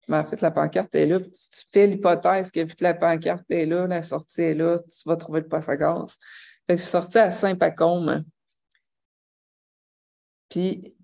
Mais 0.07 0.17
en 0.17 0.25
fait, 0.25 0.41
la 0.41 0.51
pancarte 0.51 0.93
est 0.93 1.07
là. 1.07 1.19
Tu 1.21 1.65
fais 1.73 1.87
l'hypothèse 1.87 2.51
que 2.51 2.59
vu 2.59 2.75
que 2.75 2.83
la 2.83 2.93
pancarte 2.93 3.49
est 3.49 3.65
là, 3.65 3.87
la 3.87 4.03
sortie 4.03 4.43
est 4.43 4.53
là, 4.53 4.77
tu 4.77 5.09
vas 5.09 5.15
trouver 5.15 5.41
le 5.41 5.75
gaz. 5.75 6.19
Je 6.67 6.75
suis 6.75 6.87
sortie 6.87 7.19
à 7.19 7.31
Saint-Pacôme. 7.31 8.23
Puis, 10.49 10.95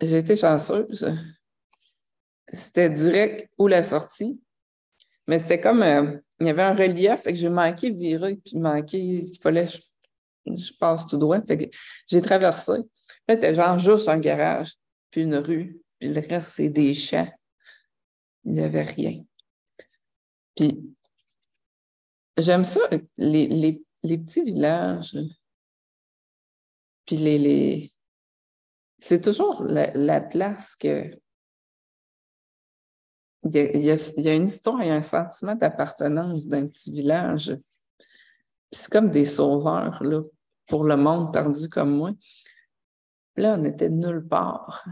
j'ai 0.00 0.18
été 0.18 0.36
chanceuse. 0.36 1.06
C'était 2.52 2.90
direct 2.90 3.50
où 3.58 3.66
la 3.66 3.82
sortie. 3.82 4.40
Mais 5.26 5.38
c'était 5.38 5.60
comme, 5.60 5.82
euh, 5.82 6.18
il 6.40 6.46
y 6.46 6.50
avait 6.50 6.62
un 6.62 6.74
relief, 6.74 7.22
fait 7.22 7.32
que 7.32 7.38
j'ai 7.38 7.48
manqué 7.48 7.90
virer, 7.90 8.36
puis 8.36 8.56
manqué, 8.56 8.98
il 8.98 9.38
fallait 9.40 9.66
que 9.66 10.56
je, 10.56 10.72
passe 10.78 11.06
tout 11.06 11.16
droit. 11.16 11.40
Fait 11.46 11.56
que 11.56 11.76
j'ai 12.08 12.20
traversé. 12.20 12.72
Là, 12.72 13.34
c'était 13.34 13.54
genre 13.54 13.78
juste 13.78 14.08
un 14.08 14.18
garage, 14.18 14.74
puis 15.10 15.22
une 15.22 15.36
rue, 15.36 15.80
puis 15.98 16.08
le 16.08 16.20
reste, 16.20 16.54
c'est 16.54 16.68
des 16.68 16.94
champs. 16.94 17.30
Il 18.44 18.54
n'y 18.54 18.62
avait 18.62 18.82
rien. 18.82 19.22
Puis, 20.56 20.82
j'aime 22.36 22.64
ça, 22.64 22.80
les, 23.16 23.82
petits 24.02 24.42
villages, 24.42 25.16
puis 27.06 27.16
les, 27.16 27.92
c'est 29.02 29.20
toujours 29.20 29.64
la, 29.64 30.20
place 30.20 30.76
que. 30.76 31.18
Il 33.44 33.84
y, 33.84 33.90
a, 33.90 34.34
une 34.34 34.46
histoire, 34.46 34.78
a 34.78 34.84
un 34.84 35.02
sentiment 35.02 35.56
d'appartenance 35.56 36.46
d'un 36.46 36.68
petit 36.68 36.92
village. 36.92 37.58
C'est 38.70 38.88
comme 38.88 39.10
des 39.10 39.24
sauveurs 39.24 40.00
là, 40.04 40.22
pour 40.68 40.84
le 40.84 40.96
monde 40.96 41.32
perdu 41.32 41.68
comme 41.68 41.96
moi. 41.96 42.12
Là, 43.34 43.56
on 43.58 43.64
était 43.64 43.90
nulle 43.90 44.24
part. 44.24 44.86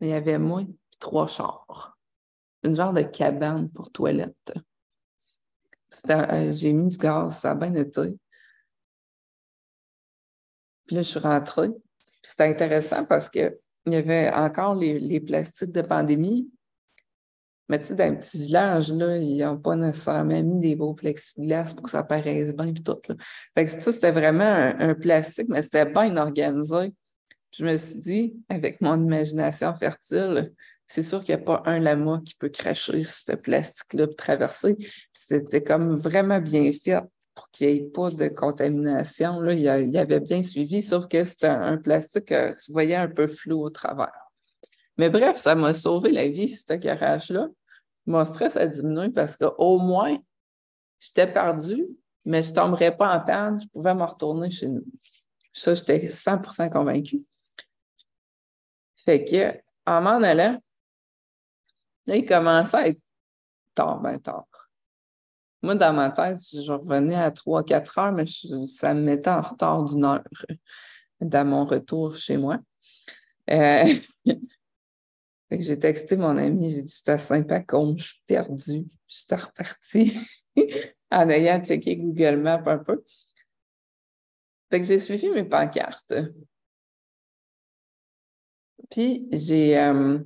Mais 0.00 0.08
il 0.08 0.10
y 0.10 0.14
avait 0.14 0.38
moi 0.38 0.62
et 0.62 0.68
trois 1.00 1.26
chars. 1.26 1.98
Une 2.62 2.76
genre 2.76 2.92
de 2.92 3.02
cabane 3.02 3.68
pour 3.68 3.90
toilette. 3.90 4.52
Euh, 6.10 6.52
j'ai 6.52 6.72
mis 6.72 6.88
du 6.88 6.96
gaz, 6.96 7.38
ça 7.38 7.52
a 7.52 7.54
bien 7.54 7.74
été. 7.74 8.18
Puis 10.86 10.96
là, 10.96 11.02
je 11.02 11.08
suis 11.08 11.20
rentrée. 11.20 11.70
C'était 12.22 12.44
intéressant 12.44 13.04
parce 13.04 13.28
qu'il 13.28 13.56
y 13.86 13.96
avait 13.96 14.30
encore 14.32 14.74
les, 14.74 15.20
plastiques 15.20 15.72
de 15.72 15.82
pandémie. 15.82 16.50
Mais 17.68 17.80
tu 17.80 17.86
sais, 17.86 17.94
dans 17.94 18.04
un 18.04 18.14
petit 18.16 18.38
village, 18.38 18.92
là, 18.92 19.16
ils 19.16 19.38
n'ont 19.38 19.58
pas 19.58 19.76
nécessairement 19.76 20.42
mis 20.42 20.60
des 20.60 20.76
beaux 20.76 20.94
plexiglas 20.94 21.72
pour 21.74 21.84
que 21.84 21.90
ça 21.90 22.02
paraisse 22.02 22.54
bien 22.54 22.66
et 22.66 22.74
tout. 22.74 22.98
Fait 23.54 23.64
que 23.64 23.70
ça, 23.70 23.92
c'était 23.92 24.12
vraiment 24.12 24.74
un, 24.78 24.94
plastique, 24.94 25.48
mais 25.48 25.62
c'était 25.62 25.86
bien 25.86 26.16
organisé. 26.16 26.92
je 27.52 27.64
me 27.64 27.76
suis 27.76 27.96
dit, 27.96 28.36
avec 28.48 28.80
mon 28.80 29.02
imagination 29.02 29.72
fertile, 29.74 30.52
c'est 30.88 31.02
sûr 31.02 31.22
qu'il 31.24 31.34
n'y 31.34 31.40
a 31.40 31.44
pas 31.44 31.62
un 31.64 31.78
lama 31.78 32.20
qui 32.24 32.34
peut 32.34 32.48
cracher 32.48 33.02
ce 33.04 33.32
plastique-là 33.32 34.06
pour 34.06 34.16
traverser. 34.16 34.76
C'était 35.12 35.62
comme 35.62 35.94
vraiment 35.94 36.40
bien 36.40 36.70
fait 36.72 37.00
pour 37.34 37.50
qu'il 37.50 37.68
n'y 37.68 37.74
ait 37.74 37.90
pas 37.90 38.10
de 38.10 38.28
contamination. 38.28 39.40
Là, 39.40 39.54
il, 39.54 39.90
y 39.90 39.98
avait 39.98 40.20
bien 40.20 40.42
suivi, 40.42 40.82
sauf 40.82 41.06
que 41.08 41.24
c'était 41.24 41.46
un, 41.46 41.78
plastique 41.78 42.26
que 42.26 42.54
tu 42.62 42.72
voyais 42.72 42.96
un 42.96 43.08
peu 43.08 43.26
flou 43.26 43.62
au 43.62 43.70
travers. 43.70 44.12
Mais 44.98 45.08
bref, 45.08 45.38
ça 45.38 45.54
m'a 45.54 45.72
sauvé 45.72 46.12
la 46.12 46.28
vie, 46.28 46.54
ce 46.54 46.74
garage-là. 46.74 47.48
Mon 48.06 48.24
stress 48.24 48.56
a 48.56 48.66
diminué 48.66 49.08
parce 49.10 49.36
qu'au 49.36 49.78
moins, 49.78 50.18
j'étais 51.00 51.26
perdu, 51.26 51.86
mais 52.24 52.42
je 52.42 52.50
ne 52.50 52.54
tomberais 52.54 52.94
pas 52.94 53.16
en 53.16 53.20
panne, 53.20 53.60
je 53.60 53.68
pouvais 53.68 53.94
me 53.94 54.04
retourner 54.04 54.50
chez 54.50 54.68
nous. 54.68 54.84
Ça, 55.52 55.74
j'étais 55.74 56.08
100 56.10 56.70
convaincue. 56.70 57.22
Fait 58.96 59.24
que, 59.24 59.60
en 59.86 60.00
m'en 60.00 60.22
allant, 60.22 60.58
là, 62.06 62.16
il 62.16 62.26
commençait 62.26 62.76
à 62.76 62.88
être 62.88 63.00
tard, 63.74 64.00
ben 64.00 64.18
tard. 64.18 64.46
Moi, 65.62 65.76
dans 65.76 65.92
ma 65.92 66.10
tête, 66.10 66.40
je 66.52 66.72
revenais 66.72 67.14
à 67.14 67.30
3-4 67.30 68.00
heures, 68.00 68.12
mais 68.12 68.24
ça 68.66 68.94
me 68.94 69.02
mettait 69.02 69.30
en 69.30 69.40
retard 69.40 69.84
d'une 69.84 70.04
heure 70.04 70.24
dans 71.20 71.46
mon 71.46 71.64
retour 71.64 72.16
chez 72.16 72.36
moi. 72.36 72.58
Euh, 73.50 73.84
j'ai 75.50 75.78
texté 75.78 76.16
mon 76.16 76.36
ami, 76.36 76.74
j'ai 76.74 76.82
dit 76.82 76.92
suis 76.92 77.10
à 77.10 77.18
Saint-Pacôme, 77.18 77.98
je 77.98 78.04
suis 78.04 78.22
perdue. 78.26 78.86
Je 79.06 79.16
suis 79.16 79.34
repartie 79.34 80.18
en 81.10 81.28
ayant 81.28 81.62
checké 81.62 81.96
Google 81.96 82.38
Maps 82.38 82.62
un 82.66 82.78
peu. 82.78 83.04
Fait 84.70 84.80
que 84.80 84.86
j'ai 84.86 84.98
suivi 84.98 85.28
mes 85.30 85.44
pancartes. 85.44 86.14
Puis 88.90 89.28
j'ai 89.30 89.78
euh, 89.78 90.18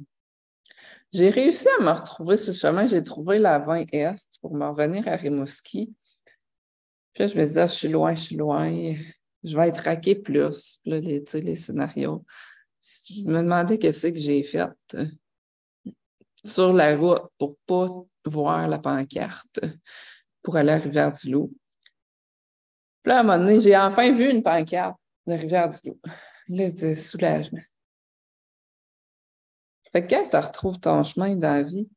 j'ai 1.17 1.31
réussi 1.31 1.67
à 1.79 1.83
me 1.83 1.91
retrouver 1.91 2.37
sur 2.37 2.53
le 2.53 2.59
chemin. 2.59 2.87
J'ai 2.87 3.03
trouvé 3.03 3.39
la 3.39 3.59
20 3.59 3.87
Est 3.93 4.39
pour 4.43 4.55
me 4.55 4.67
revenir 4.67 5.09
à 5.09 5.17
Rimouski. 5.17 5.95
Puis 7.15 7.23
là, 7.23 7.27
je 7.27 7.39
me 7.39 7.47
disais, 7.47 7.63
ah, 7.63 7.67
je 7.67 7.73
suis 7.73 7.89
loin, 7.89 8.15
je 8.15 8.21
suis 8.21 8.37
loin. 8.37 8.93
Je 9.43 9.57
vais 9.57 9.69
être 9.69 9.79
raqué 9.79 10.15
plus. 10.15 10.79
Puis 10.83 10.91
là, 10.91 11.01
les, 11.01 11.25
les 11.33 11.57
scénarios. 11.57 12.23
Je 13.09 13.25
me 13.25 13.39
demandais 13.39 13.79
qu'est-ce 13.79 14.09
que 14.09 14.19
j'ai 14.19 14.43
fait 14.43 14.69
sur 16.45 16.75
la 16.75 16.95
route 16.95 17.23
pour 17.39 17.51
ne 17.51 17.55
pas 17.67 18.05
voir 18.27 18.69
la 18.69 18.79
pancarte 18.79 19.61
pour 20.43 20.57
aller 20.57 20.73
à 20.73 20.79
Rivière-du-Loup. 20.79 21.51
Puis 23.03 23.11
là, 23.11 23.19
à 23.19 23.21
un 23.21 23.23
moment 23.23 23.39
donné, 23.39 23.59
j'ai 23.59 23.77
enfin 23.77 24.13
vu 24.13 24.31
une 24.31 24.43
pancarte 24.43 24.99
de 25.27 25.33
Rivière-du-Loup. 25.33 25.99
Là, 26.49 26.67
je 26.67 26.73
disais, 26.73 26.95
soulagement. 26.95 27.63
Fait 29.97 30.07
que 30.07 30.15
quand 30.15 30.29
tu 30.29 30.37
retrouves 30.37 30.79
ton 30.79 31.03
chemin 31.03 31.35
dans 31.37 31.55
la 31.55 31.63
vie, 31.63 31.89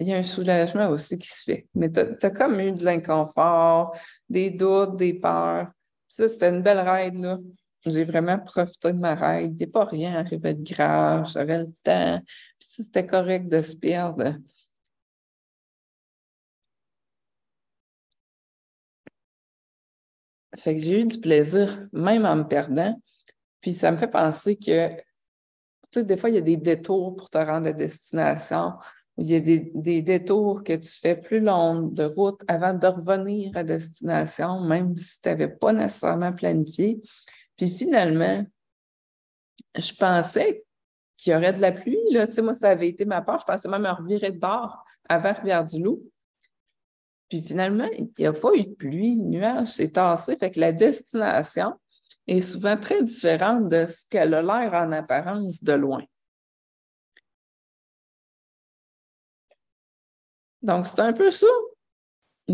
il 0.00 0.08
y 0.08 0.12
a 0.12 0.16
un 0.16 0.24
soulagement 0.24 0.88
aussi 0.88 1.16
qui 1.16 1.28
se 1.28 1.44
fait. 1.44 1.68
Mais 1.76 1.92
tu 1.92 2.00
as, 2.00 2.30
comme 2.30 2.58
eu 2.58 2.72
de 2.72 2.84
l'inconfort, 2.84 3.96
des 4.28 4.50
doutes, 4.50 4.96
des 4.96 5.14
peurs. 5.14 5.68
Ça, 6.08 6.28
c'était 6.28 6.48
une 6.48 6.62
belle 6.62 6.80
ride, 6.80 7.14
là. 7.20 7.38
J'ai 7.86 8.04
vraiment 8.04 8.40
profité 8.40 8.92
de 8.92 8.98
ma 8.98 9.14
ride. 9.14 9.52
Il 9.52 9.58
n'y 9.58 9.64
a 9.64 9.72
pas 9.72 9.84
rien 9.84 10.16
arrivé 10.16 10.54
de 10.54 10.74
grave. 10.74 11.30
J'avais 11.32 11.58
le 11.58 11.72
temps. 11.84 12.20
C'était 12.58 13.06
correct 13.06 13.48
de 13.48 13.62
se 13.62 13.76
perdre. 13.76 14.34
Fait 20.56 20.74
que 20.74 20.80
j'ai 20.82 21.02
eu 21.02 21.04
du 21.04 21.20
plaisir, 21.20 21.88
même 21.92 22.26
en 22.26 22.34
me 22.34 22.48
perdant. 22.48 23.00
Puis 23.60 23.74
ça 23.74 23.92
me 23.92 23.96
fait 23.98 24.08
penser 24.08 24.56
que 24.56 25.07
tu 25.90 26.04
des 26.04 26.16
fois, 26.16 26.30
il 26.30 26.34
y 26.36 26.38
a 26.38 26.42
des 26.42 26.56
détours 26.56 27.16
pour 27.16 27.30
te 27.30 27.38
rendre 27.38 27.68
à 27.68 27.72
destination. 27.72 28.74
Il 29.16 29.26
y 29.26 29.34
a 29.34 29.40
des, 29.40 30.02
détours 30.02 30.62
que 30.62 30.74
tu 30.74 30.88
fais 30.88 31.16
plus 31.16 31.40
long 31.40 31.82
de 31.82 32.04
route 32.04 32.40
avant 32.46 32.72
de 32.72 32.86
revenir 32.86 33.50
à 33.56 33.64
destination, 33.64 34.60
même 34.60 34.96
si 34.96 35.20
tu 35.20 35.28
n'avais 35.28 35.48
pas 35.48 35.72
nécessairement 35.72 36.32
planifié. 36.32 37.00
Puis 37.56 37.70
finalement, 37.70 38.44
je 39.76 39.92
pensais 39.94 40.64
qu'il 41.16 41.32
y 41.32 41.36
aurait 41.36 41.52
de 41.52 41.60
la 41.60 41.72
pluie. 41.72 41.98
Là. 42.12 42.28
Tu 42.28 42.34
sais, 42.34 42.42
moi, 42.42 42.54
ça 42.54 42.70
avait 42.70 42.88
été 42.88 43.04
ma 43.04 43.20
part. 43.20 43.40
Je 43.40 43.44
pensais 43.44 43.68
même 43.68 43.82
me 43.82 43.90
revirer 43.90 44.30
de 44.30 44.38
bord 44.38 44.84
avant 45.08 45.32
Rivière-du-Loup. 45.32 46.00
Puis 47.28 47.42
finalement, 47.42 47.88
il 47.96 48.08
n'y 48.16 48.26
a 48.26 48.32
pas 48.32 48.54
eu 48.54 48.64
de 48.64 48.74
pluie. 48.74 49.16
Le 49.16 49.24
nuage 49.24 49.68
s'est 49.68 49.90
tassé. 49.90 50.36
Fait 50.36 50.50
que 50.50 50.60
la 50.60 50.72
destination, 50.72 51.74
est 52.28 52.40
souvent 52.40 52.76
très 52.76 53.02
différente 53.02 53.68
de 53.68 53.86
ce 53.86 54.04
qu'elle 54.08 54.34
a 54.34 54.42
l'air 54.42 54.74
en 54.74 54.92
apparence 54.92 55.62
de 55.62 55.72
loin. 55.72 56.04
Donc, 60.62 60.86
c'est 60.86 61.00
un 61.00 61.12
peu 61.12 61.30
ça 61.30 61.46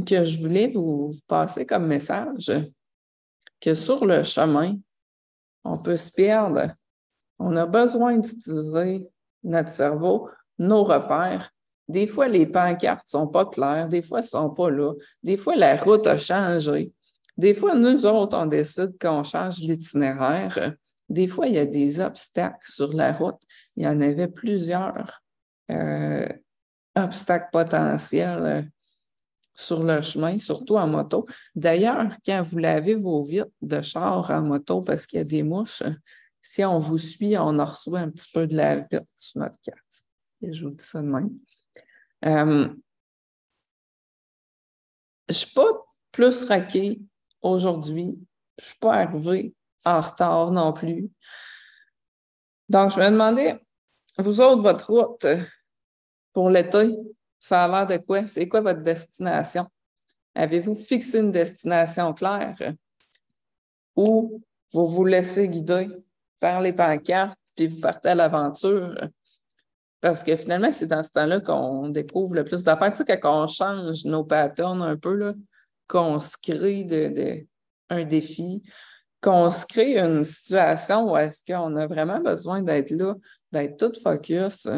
que 0.07 0.25
je 0.25 0.41
voulais 0.41 0.69
vous, 0.69 1.11
passer 1.27 1.67
comme 1.67 1.87
message, 1.87 2.53
que 3.61 3.75
sur 3.75 4.05
le 4.05 4.23
chemin, 4.23 4.77
on 5.65 5.79
peut 5.79 5.97
se 5.97 6.11
perdre. 6.11 6.75
On 7.39 7.57
a 7.57 7.67
besoin 7.67 8.19
d'utiliser 8.19 9.09
notre 9.43 9.73
cerveau 9.73 10.29
nos 10.59 10.85
repères. 10.85 11.51
Des 11.89 12.07
fois, 12.07 12.29
les 12.29 12.47
pancartes 12.47 13.07
ne 13.07 13.11
sont 13.11 13.27
pas 13.27 13.47
claires, 13.47 13.89
des 13.89 14.03
fois, 14.03 14.21
elles 14.21 14.25
ne 14.25 14.29
sont 14.29 14.51
pas 14.51 14.71
là. 14.71 14.93
Des 15.23 15.37
fois, 15.37 15.55
la 15.55 15.77
route 15.77 16.07
a 16.07 16.17
changé. 16.17 16.93
Des 17.37 17.55
fois, 17.55 17.75
nous 17.75 18.07
autres, 18.07 18.37
on 18.37 18.47
décide 18.47 18.97
qu'on 19.01 19.23
change 19.23 19.59
l'itinéraire. 19.59 20.75
Des 21.09 21.27
fois, 21.27 21.49
il 21.49 21.55
y 21.55 21.59
a 21.59 21.67
des 21.67 22.01
obstacles 22.01 22.67
sur 22.67 22.93
la 22.93 23.13
route. 23.13 23.41
Il 23.77 23.85
y 23.85 23.89
en 23.89 24.01
avait 24.01 24.29
plusieurs 24.29 25.23
euh, 25.71 26.29
obstacles 26.95 27.49
potentiels 27.53 28.43
euh, 28.43 28.63
sur 29.55 29.83
le 29.83 30.01
chemin, 30.01 30.39
surtout 30.39 30.77
en 30.77 30.87
moto. 30.87 31.27
D'ailleurs, 31.55 32.17
quand 32.25 32.43
vous 32.43 32.59
lavez 32.59 32.95
vos 32.95 33.25
vitres 33.25 33.51
de 33.63 33.83
char 33.83 34.31
en 34.31 34.43
moto 34.43 34.83
parce 34.83 35.07
qu'il 35.07 35.19
y 35.19 35.23
a 35.23 35.25
des 35.25 35.43
mouches, 35.43 35.83
si 36.43 36.65
on 36.65 36.79
vous 36.79 36.99
suit, 36.99 37.37
on 37.39 37.59
en 37.59 37.65
reçoit 37.65 38.01
un 38.01 38.11
petit 38.11 38.31
peu 38.33 38.47
de 38.47 38.57
la 38.57 38.81
vitre 38.81 39.07
sur 39.17 39.41
notre 39.41 39.57
carte. 39.63 40.05
Et 40.43 40.53
je 40.53 40.65
vous 40.65 40.71
dis 40.71 40.85
ça 40.85 41.01
de 41.01 41.07
même. 41.07 41.31
Euh, 42.25 42.69
je 45.29 45.33
ne 45.33 45.35
suis 45.35 45.55
pas 45.55 45.87
plus 46.13 46.45
raquée 46.45 47.01
aujourd'hui. 47.45 48.19
Je 48.59 48.65
ne 48.65 48.67
suis 48.67 48.79
pas 48.79 48.95
arrivée 48.95 49.55
en 49.85 50.01
retard 50.01 50.51
non 50.51 50.73
plus. 50.73 51.11
Donc, 52.69 52.93
je 52.93 52.99
me 52.99 53.11
demandais, 53.11 53.61
vous 54.19 54.41
autres, 54.41 54.63
votre 54.63 54.91
route 54.91 55.27
pour 56.33 56.51
l'été, 56.51 56.97
ça 57.39 57.65
a 57.65 57.69
l'air 57.69 57.87
de 57.87 58.03
quoi? 58.05 58.27
C'est 58.27 58.49
quoi 58.49 58.61
votre 58.61 58.83
destination? 58.83 59.67
Avez-vous 60.35 60.75
fixé 60.75 61.19
une 61.19 61.31
destination 61.31 62.13
claire 62.15 62.57
ou 63.95 64.43
vous 64.73 64.87
vous 64.87 65.05
laissez 65.05 65.49
guider 65.49 65.89
par 66.41 66.61
les 66.61 66.73
pancartes 66.73 67.39
puis 67.55 67.67
vous 67.67 67.81
partez 67.81 68.09
à 68.09 68.15
l'aventure? 68.15 68.97
Parce 70.01 70.23
que 70.23 70.37
finalement, 70.37 70.73
c'est 70.73 70.87
dans 70.87 71.03
ce 71.03 71.11
temps-là 71.11 71.41
qu'on 71.41 71.89
découvre 71.89 72.35
le 72.35 72.45
plus 72.45 72.65
d'affaires. 72.65 72.93
Tu 72.93 73.05
sais, 73.05 73.21
quand 73.21 73.45
on 73.45 73.47
change 73.47 74.05
nos 74.05 74.25
patterns 74.25 74.83
un 74.83 74.97
peu, 74.97 75.35
qu'on 75.89 76.21
se 76.21 76.37
crée 76.41 77.47
un 77.91 78.05
défi, 78.05 78.63
qu'on 79.21 79.51
se 79.51 79.65
crée 79.67 79.99
une 79.99 80.25
situation 80.25 81.13
où 81.13 81.17
est-ce 81.17 81.45
qu'on 81.45 81.77
a 81.77 81.87
vraiment 81.87 82.21
besoin 82.21 82.63
d'être 82.63 82.91
là, 82.91 83.15
d'être 83.53 83.77
tout 83.79 84.01
focus 84.01 84.69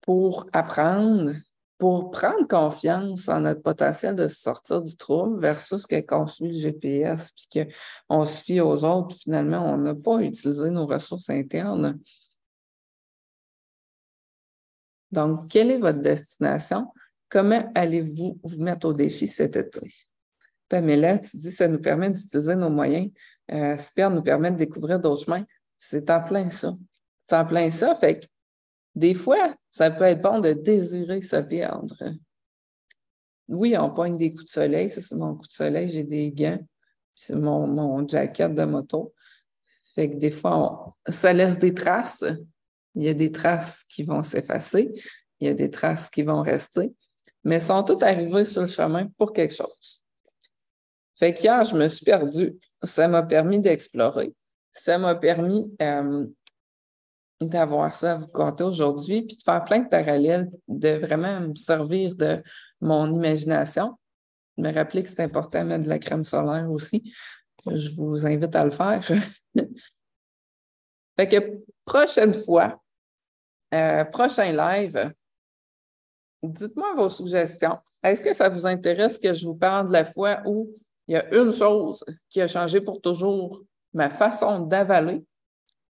pour 0.00 0.46
apprendre, 0.52 1.32
pour 1.78 2.10
prendre 2.10 2.46
confiance 2.48 3.28
en 3.28 3.40
notre 3.40 3.62
potentiel 3.62 4.16
de 4.16 4.28
sortir 4.28 4.82
du 4.82 4.96
trouble 4.96 5.40
versus 5.40 5.86
qu'on 5.86 6.26
suit 6.26 6.48
le 6.48 6.58
GPS 6.58 7.30
puis 7.32 7.66
qu'on 8.08 8.26
se 8.26 8.42
fie 8.42 8.60
aux 8.60 8.84
autres, 8.84 9.16
finalement, 9.16 9.64
on 9.72 9.78
n'a 9.78 9.94
pas 9.94 10.20
utilisé 10.20 10.70
nos 10.70 10.86
ressources 10.86 11.30
internes. 11.30 12.00
Donc, 15.12 15.48
quelle 15.48 15.70
est 15.70 15.78
votre 15.78 16.00
destination? 16.00 16.86
Comment 17.30 17.70
allez-vous 17.76 18.40
vous 18.42 18.62
mettre 18.62 18.88
au 18.88 18.92
défi 18.92 19.28
cet 19.28 19.54
été? 19.54 19.80
Pamela, 20.68 21.18
tu 21.18 21.36
dis 21.36 21.52
ça 21.52 21.68
nous 21.68 21.80
permet 21.80 22.10
d'utiliser 22.10 22.56
nos 22.56 22.70
moyens. 22.70 23.10
Euh, 23.52 23.76
nous 24.10 24.22
permet 24.22 24.50
de 24.50 24.56
découvrir 24.56 24.98
d'autres 24.98 25.24
chemins. 25.24 25.44
C'est 25.78 26.10
en 26.10 26.22
plein 26.22 26.50
ça. 26.50 26.76
C'est 27.28 27.36
en 27.36 27.46
plein 27.46 27.70
ça. 27.70 27.94
Fait 27.94 28.20
que 28.20 28.26
des 28.94 29.14
fois, 29.14 29.54
ça 29.70 29.90
peut 29.90 30.04
être 30.04 30.20
bon 30.20 30.40
de 30.40 30.52
désirer 30.52 31.22
se 31.22 31.36
perdre. 31.36 31.96
Oui, 33.48 33.76
on 33.78 33.90
pogne 33.90 34.18
des 34.18 34.30
coups 34.30 34.46
de 34.46 34.50
soleil. 34.50 34.90
Ça, 34.90 35.00
c'est 35.00 35.14
mon 35.14 35.36
coup 35.36 35.46
de 35.46 35.52
soleil. 35.52 35.88
J'ai 35.88 36.04
des 36.04 36.32
gants. 36.32 36.58
C'est 37.14 37.36
mon, 37.36 37.66
mon 37.66 38.06
jacket 38.06 38.54
de 38.54 38.64
moto. 38.64 39.14
Fait 39.94 40.10
que 40.10 40.16
des 40.16 40.30
fois, 40.30 40.96
ça 41.08 41.32
laisse 41.32 41.58
des 41.58 41.74
traces. 41.74 42.24
Il 42.96 43.04
y 43.04 43.08
a 43.08 43.14
des 43.14 43.30
traces 43.30 43.84
qui 43.84 44.02
vont 44.02 44.22
s'effacer. 44.24 44.92
Il 45.38 45.46
y 45.46 45.50
a 45.50 45.54
des 45.54 45.70
traces 45.70 46.10
qui 46.10 46.22
vont 46.22 46.42
rester. 46.42 46.92
Mais 47.44 47.60
sont 47.60 47.82
toutes 47.82 48.02
arrivées 48.02 48.44
sur 48.44 48.62
le 48.62 48.68
chemin 48.68 49.08
pour 49.16 49.32
quelque 49.32 49.54
chose. 49.54 50.02
Fait 51.18 51.34
qu'hier, 51.34 51.64
je 51.64 51.74
me 51.74 51.88
suis 51.88 52.04
perdue. 52.04 52.56
Ça 52.82 53.06
m'a 53.08 53.22
permis 53.22 53.60
d'explorer. 53.60 54.34
Ça 54.72 54.98
m'a 54.98 55.14
permis 55.14 55.70
euh, 55.82 56.26
d'avoir 57.40 57.94
ça 57.94 58.12
à 58.12 58.14
vous 58.16 58.28
compter 58.28 58.64
aujourd'hui, 58.64 59.22
puis 59.22 59.36
de 59.36 59.42
faire 59.42 59.64
plein 59.64 59.80
de 59.80 59.88
parallèles, 59.88 60.50
de 60.68 60.90
vraiment 60.90 61.40
me 61.40 61.54
servir 61.54 62.14
de 62.16 62.42
mon 62.80 63.14
imagination. 63.14 63.98
Me 64.56 64.72
rappeler 64.72 65.02
que 65.02 65.08
c'est 65.08 65.20
important 65.20 65.60
de 65.60 65.68
mettre 65.68 65.84
de 65.84 65.88
la 65.88 65.98
crème 65.98 66.24
solaire 66.24 66.70
aussi. 66.70 67.12
Je 67.66 67.90
vous 67.94 68.26
invite 68.26 68.54
à 68.54 68.64
le 68.64 68.70
faire. 68.70 69.02
fait 71.18 71.28
que 71.28 71.58
prochaine 71.84 72.34
fois, 72.34 72.82
euh, 73.74 74.04
prochain 74.04 74.52
live, 74.52 75.12
dites-moi 76.48 76.94
vos 76.94 77.08
suggestions. 77.08 77.78
Est-ce 78.02 78.22
que 78.22 78.32
ça 78.32 78.48
vous 78.48 78.66
intéresse 78.66 79.18
que 79.18 79.32
je 79.34 79.46
vous 79.46 79.54
parle 79.54 79.88
de 79.88 79.92
la 79.92 80.04
fois 80.04 80.40
où 80.46 80.70
il 81.06 81.14
y 81.14 81.16
a 81.16 81.34
une 81.34 81.52
chose 81.52 82.04
qui 82.28 82.40
a 82.40 82.48
changé 82.48 82.80
pour 82.80 83.00
toujours 83.00 83.62
ma 83.92 84.10
façon 84.10 84.60
d'avaler, 84.60 85.24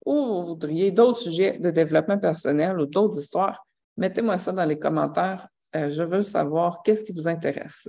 ou 0.06 0.14
vous 0.14 0.46
voudriez 0.46 0.90
d'autres 0.90 1.18
sujets 1.18 1.58
de 1.58 1.70
développement 1.70 2.18
personnel 2.18 2.78
ou 2.78 2.86
d'autres 2.86 3.18
histoires, 3.18 3.66
mettez-moi 3.96 4.38
ça 4.38 4.52
dans 4.52 4.64
les 4.64 4.78
commentaires. 4.78 5.48
Euh, 5.76 5.90
je 5.90 6.02
veux 6.02 6.22
savoir 6.22 6.82
qu'est-ce 6.82 7.04
qui 7.04 7.12
vous 7.12 7.28
intéresse. 7.28 7.88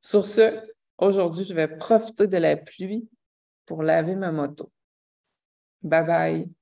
Sur 0.00 0.26
ce, 0.26 0.60
aujourd'hui, 0.98 1.44
je 1.44 1.54
vais 1.54 1.68
profiter 1.68 2.26
de 2.26 2.36
la 2.36 2.56
pluie 2.56 3.08
pour 3.64 3.82
laver 3.82 4.16
ma 4.16 4.32
moto. 4.32 4.70
Bye 5.82 6.04
bye. 6.04 6.59